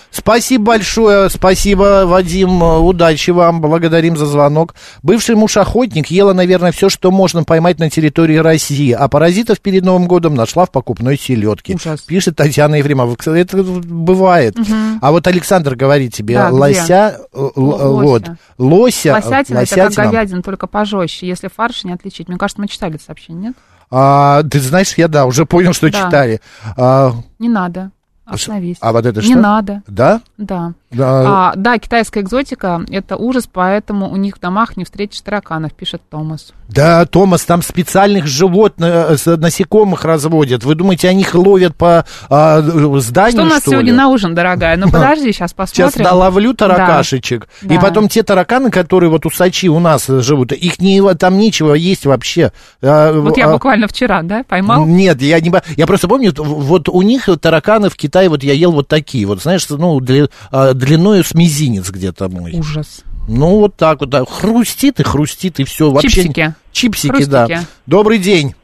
Спасибо 0.09 0.63
большое, 0.65 1.29
спасибо, 1.29 2.03
Вадим, 2.05 2.63
э, 2.63 2.77
удачи 2.79 3.29
вам, 3.31 3.61
благодарим 3.61 4.17
за 4.17 4.25
звонок. 4.25 4.73
Бывший 5.03 5.35
муж-охотник 5.35 6.07
ела, 6.07 6.33
наверное, 6.33 6.71
все, 6.71 6.89
что 6.89 7.11
можно 7.11 7.43
поймать 7.43 7.77
на 7.79 7.89
территории 7.89 8.37
России, 8.37 8.91
а 8.91 9.07
паразитов 9.09 9.59
перед 9.59 9.83
Новым 9.85 10.07
годом 10.07 10.33
нашла 10.33 10.65
в 10.65 10.71
покупной 10.71 11.17
селедке. 11.19 11.77
Пишет 12.07 12.35
Татьяна 12.35 12.75
Ефремова. 12.75 13.15
Это 13.27 13.57
бывает. 13.63 14.57
Мгм. 14.57 14.99
А 15.01 15.11
вот 15.11 15.27
Александр 15.27 15.75
говорит 15.75 16.13
тебе, 16.13 16.35
Да, 16.35 16.49
лося, 16.49 17.19
э, 17.33 17.37
л- 17.37 17.51
Лося. 17.55 17.85
вот, 17.87 18.23
лося, 18.57 19.13
Лосятина, 19.13 19.59
это 19.59 19.75
как 19.75 19.83
лосятина. 19.85 20.11
говядина, 20.11 20.41
только 20.41 20.67
пожестче. 20.67 21.27
Если 21.27 21.47
фарш 21.53 21.83
не 21.83 21.93
отличить. 21.93 22.27
Мне 22.27 22.37
кажется, 22.37 22.61
мы 22.61 22.67
читали 22.67 22.95
это 22.95 23.03
сообщение, 23.03 23.49
нет? 23.49 23.55
А, 23.91 24.43
ты 24.43 24.59
знаешь, 24.59 24.93
я, 24.97 25.07
да, 25.07 25.25
уже 25.25 25.45
понял, 25.45 25.73
что 25.73 25.89
Да. 25.91 26.05
читали. 26.05 26.41
А, 26.75 27.13
Не 27.39 27.49
надо. 27.49 27.91
Остановись. 28.27 28.77
а 28.81 28.91
вот 28.91 29.05
это 29.05 29.21
Не 29.21 29.31
что? 29.31 29.39
надо. 29.39 29.81
Да? 29.87 30.21
Да. 30.37 30.73
Да. 30.89 31.49
А, 31.49 31.53
да, 31.55 31.77
китайская 31.79 32.21
экзотика– 32.21 32.81
это 32.89 33.17
ужас, 33.17 33.49
поэтому 33.51 34.09
у 34.09 34.15
них 34.15 34.37
в 34.37 34.39
домах 34.39 34.77
не 34.77 34.85
встретишь 34.85 35.19
тараканов, 35.19 35.73
пишет 35.73 36.01
Томас. 36.09 36.53
Да, 36.69 37.05
Томас, 37.05 37.43
там 37.43 37.61
специальных 37.61 38.25
животных, 38.25 39.19
э, 39.25 39.35
насекомых 39.35 40.05
разводят. 40.05 40.63
Вы 40.63 40.75
думаете, 40.75 41.09
они 41.09 41.21
их 41.21 41.35
ловят 41.35 41.75
по 41.75 42.05
а, 42.29 42.61
зданию, 42.99 43.31
Что 43.33 43.41
у 43.41 43.45
нас 43.45 43.61
что 43.63 43.71
сегодня 43.71 43.91
ли? 43.91 43.97
на 43.97 44.07
ужин, 44.09 44.33
дорогая? 44.33 44.77
Ну, 44.77 44.85
подожди, 44.91 45.31
сейчас 45.33 45.53
посмотрим. 45.53 45.91
Сейчас 45.91 46.03
наловлю 46.03 46.53
таракашечек. 46.53 47.47
Да. 47.61 47.73
И 47.73 47.77
Да. 47.77 47.83
потом 47.83 48.07
те 48.07 48.23
тараканы, 48.23 48.71
которые 48.71 49.09
вот 49.09 49.25
усачи 49.25 49.67
у 49.69 49.79
нас 49.79 50.07
живут, 50.07 50.53
их 50.53 50.79
не, 50.79 51.01
там 51.15 51.37
нечего 51.37 51.73
есть 51.73 52.05
вообще. 52.05 52.53
А, 52.81 53.11
Вот 53.13 53.37
я 53.37 53.47
а, 53.49 53.51
буквально 53.53 53.87
вчера, 53.89 54.21
да, 54.23 54.43
поймал? 54.47 54.85
Нет, 54.85 55.21
я 55.21 55.39
не... 55.41 55.51
Я 55.75 55.85
просто 55.85 56.07
помню, 56.07 56.33
вот 56.37 56.87
у 56.87 57.01
них 57.01 57.27
тараканы 57.41 57.89
в 57.89 57.95
Китае, 57.97 58.16
вот 58.27 58.43
я 58.43 58.53
ел 58.53 58.71
вот 58.71 58.88
такие, 58.88 59.25
вот, 59.27 59.39
знаешь, 59.39 59.69
ну, 59.69 59.99
дли- 59.99 60.30
а, 60.51 60.73
длиною 60.73 61.23
с 61.23 61.34
мизинец 61.34 61.91
где-то 61.91 62.30
мой. 62.30 62.53
Ужас. 62.58 63.03
Ну, 63.30 63.60
вот 63.60 63.75
так 63.75 63.99
вот, 63.99 64.10
да. 64.10 64.25
Хрустит 64.25 64.99
и 64.99 65.03
хрустит, 65.03 65.60
и 65.60 65.63
все. 65.63 65.91
Вообще... 65.91 66.10
Чипсики. 66.10 66.53
Чипсики, 66.71 67.25
да. 67.25 67.45
Хрустики. 67.45 67.67
Добрый 67.86 68.17
день. 68.19 68.56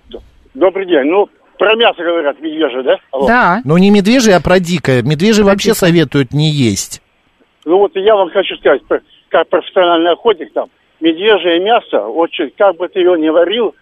Добрый 0.54 0.88
день. 0.88 1.04
Ну, 1.06 1.30
про 1.58 1.76
мясо 1.76 2.02
говорят, 2.02 2.42
медвежье, 2.42 2.84
да? 2.84 2.96
Алло. 3.12 3.28
Да. 3.28 3.62
Ну, 3.63 3.78
не 3.78 3.92
медвежий, 3.92 4.36
а 4.36 4.42
про 4.42 4.60
дикое. 4.60 5.02
Медвежий 5.02 5.44
вообще 5.44 5.74
советуют 5.74 6.34
не 6.34 6.50
есть. 6.50 7.02
Ну 7.66 7.78
вот 7.78 7.96
я 7.96 8.16
вам 8.16 8.30
хочу 8.30 8.56
сказать, 8.58 8.82
как 9.30 9.48
профессиональный 9.50 10.12
охотник 10.12 10.52
там, 10.54 10.70
медвежье 11.00 11.60
мясо, 11.60 12.08
очень, 12.08 12.52
как 12.58 12.76
бы 12.78 12.88
ты 12.88 13.00
ее 13.00 13.18
не 13.18 13.32
варил, 13.32 13.74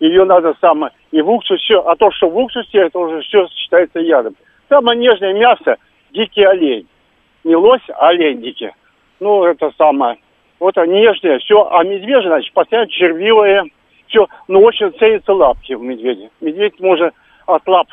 ее 0.00 0.24
надо 0.24 0.54
самое, 0.60 0.92
и 1.12 1.20
в 1.20 1.30
уксусе, 1.30 1.78
а 1.78 1.94
то, 1.96 2.10
что 2.10 2.28
в 2.28 2.36
уксусе, 2.36 2.78
это 2.78 2.98
уже 2.98 3.20
все 3.22 3.46
считается 3.54 4.00
ядом. 4.00 4.34
Самое 4.68 4.98
нежное 4.98 5.32
мясо, 5.32 5.76
дикий 6.12 6.44
олень. 6.44 6.86
Не 7.44 7.56
лось, 7.56 7.82
а 7.88 8.08
олень 8.08 8.42
дикий. 8.42 8.70
Ну, 9.20 9.44
это 9.44 9.72
самое. 9.78 10.18
Вот 10.60 10.76
нежное, 10.76 11.38
все. 11.38 11.68
А 11.70 11.82
медвежье, 11.84 12.28
значит, 12.28 12.52
постоянно 12.52 12.88
червивое, 12.88 13.64
все. 14.08 14.26
Но 14.48 14.60
очень 14.60 14.92
ценятся 14.98 15.32
лапки 15.32 15.72
у 15.72 15.82
медведя. 15.82 16.30
Медведь 16.40 16.78
может 16.80 17.14
от 17.46 17.66
лап 17.66 17.88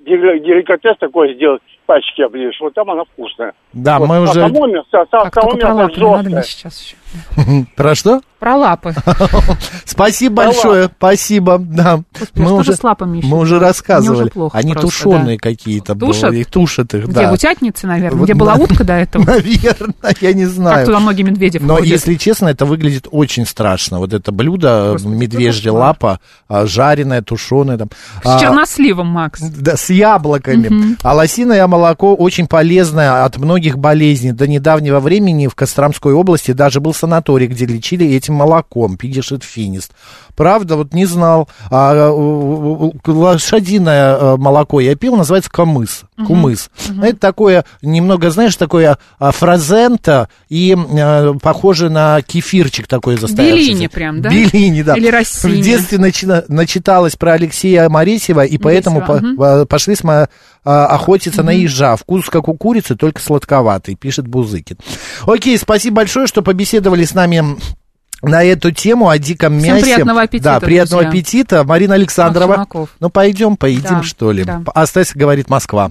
дели- 0.00 0.38
деликатес 0.38 0.96
такой 0.98 1.34
сделать, 1.34 1.62
пальчики 1.86 2.22
оближешь. 2.22 2.58
Вот 2.60 2.74
там 2.74 2.90
она 2.90 3.02
вкусная. 3.04 3.52
Да, 3.72 3.98
Вот. 3.98 4.08
мы 4.08 4.16
А 4.16 4.20
уже... 4.22 4.32
само 4.40 4.66
мясо, 4.66 4.86
а 4.92 5.06
само 5.10 5.24
только 5.24 5.40
про 5.40 5.74
мясо 5.74 5.74
лапы 5.74 6.00
надо 6.00 6.28
мне 6.30 6.42
жесткое. 6.42 6.70
сейчас 6.70 6.80
еще. 6.82 6.96
Про 7.76 7.94
что? 7.94 8.20
Про 8.38 8.56
лапы. 8.56 8.94
Спасибо 9.84 10.36
большое, 10.44 10.90
спасибо. 10.98 11.58
Да. 11.58 12.00
а 12.34 12.40
что 12.44 12.62
же 12.62 12.74
с 12.74 12.82
лапами 12.84 13.18
еще 13.18 13.28
мы 13.28 13.38
уже 13.38 13.58
рассказывали. 13.58 14.30
Уже 14.34 14.50
Они 14.52 14.74
тушеные 14.74 15.38
какие-то 15.38 15.94
были. 15.94 16.44
Тушат 16.44 16.92
их, 16.94 17.04
Где, 17.04 17.12
да. 17.22 17.30
в 17.30 17.34
утятнице, 17.34 17.86
наверное? 17.86 18.22
Где 18.24 18.34
была 18.34 18.54
утка 18.54 18.84
до 18.84 18.92
этого? 18.98 19.24
Наверное, 19.24 20.14
я 20.20 20.32
не 20.34 20.44
знаю. 20.46 20.76
Как 20.78 20.86
туда 20.86 21.00
многие 21.00 21.22
медведи 21.22 21.58
Но, 21.62 21.78
если 21.78 22.14
честно, 22.16 22.48
это 22.48 22.66
выглядит 22.66 23.06
очень 23.10 23.46
страшно. 23.46 23.98
Вот 23.98 24.12
это 24.12 24.32
блюдо, 24.32 24.96
медвежья 25.02 25.72
лапа, 25.72 26.20
а, 26.48 26.66
жареная, 26.66 27.22
тушеная. 27.22 27.78
Там. 27.78 27.88
С 28.22 28.26
А, 28.26 28.38
черносливом, 28.40 29.06
Макс. 29.06 29.40
Да, 29.40 29.76
с 29.76 29.88
яблоками. 29.90 30.96
А 31.02 31.14
лосиное 31.14 31.64
молоко 31.76 32.14
очень 32.14 32.46
полезное 32.46 33.24
от 33.24 33.36
многих 33.36 33.78
болезней. 33.78 34.32
До 34.32 34.46
недавнего 34.46 34.98
времени 34.98 35.46
в 35.46 35.54
Костромской 35.54 36.14
области 36.14 36.52
даже 36.52 36.80
был 36.80 36.94
санаторий, 36.94 37.46
где 37.46 37.66
лечили 37.66 38.06
этим 38.14 38.34
молоком, 38.34 38.96
пишет 38.96 39.44
Финист. 39.44 39.92
Правда, 40.36 40.76
вот 40.76 40.92
не 40.94 41.06
знал. 41.06 41.48
А, 41.70 42.10
у- 42.10 42.92
лошадиное 43.06 44.16
э, 44.16 44.36
молоко 44.36 44.80
я 44.80 44.94
пил, 44.94 45.16
называется 45.16 45.50
камыс. 45.50 46.02
Мгм. 46.16 46.26
Кумыс. 46.26 46.70
Мгм. 46.88 47.02
Это 47.02 47.18
такое, 47.18 47.64
немного, 47.82 48.30
знаешь, 48.30 48.54
такое 48.56 48.98
а, 49.18 49.32
фразента 49.32 50.28
и 50.48 50.76
э, 50.76 51.34
похоже 51.42 51.88
на 51.90 52.20
кефирчик 52.22 52.86
такой 52.86 53.16
застоявшийся. 53.16 53.70
Беллини 53.72 53.86
прям, 53.88 54.22
да? 54.22 54.30
Беллини, 54.30 54.82
да. 54.82 54.94
Или 54.96 55.08
Россини. 55.08 55.60
В 55.60 55.64
детстве 55.64 55.98
начина- 55.98 56.44
начиталась 56.48 57.16
про 57.16 57.32
Алексея 57.32 57.88
Моресева, 57.88 58.44
и 58.44 58.58
поэтому 58.58 59.00
Моресева, 59.00 59.36
по- 59.36 59.60
а, 59.62 59.66
пошли 59.66 59.94
сма- 59.94 60.28
а, 60.64 60.86
охотиться 60.86 61.42
на 61.42 61.50
ежа. 61.50 61.96
Вкус, 61.96 62.26
как 62.28 62.48
у 62.48 62.54
курицы, 62.54 62.96
только 62.96 63.20
сладковатый, 63.20 63.94
пишет 63.94 64.26
Бузыкин. 64.26 64.76
Окей, 65.26 65.56
спасибо 65.58 65.96
большое, 65.96 66.26
что 66.26 66.42
побеседовали 66.42 67.04
с 67.04 67.14
нами 67.14 67.44
на 68.22 68.42
эту 68.44 68.70
тему 68.70 69.08
о 69.08 69.18
диком 69.18 69.58
Всем 69.58 69.74
мясе. 69.74 69.84
приятного 69.84 70.22
аппетита, 70.22 70.44
Да, 70.44 70.60
приятного 70.60 71.02
друзья. 71.02 71.20
аппетита. 71.20 71.64
Марина 71.64 71.94
Александрова. 71.94 72.66
Ну, 73.00 73.10
пойдем, 73.10 73.56
поедим, 73.56 73.98
Да, 73.98 74.02
что 74.02 74.32
ли. 74.32 74.44
да. 74.44 74.62
Остайся, 74.74 75.18
говорит 75.18 75.50
Москва. 75.50 75.90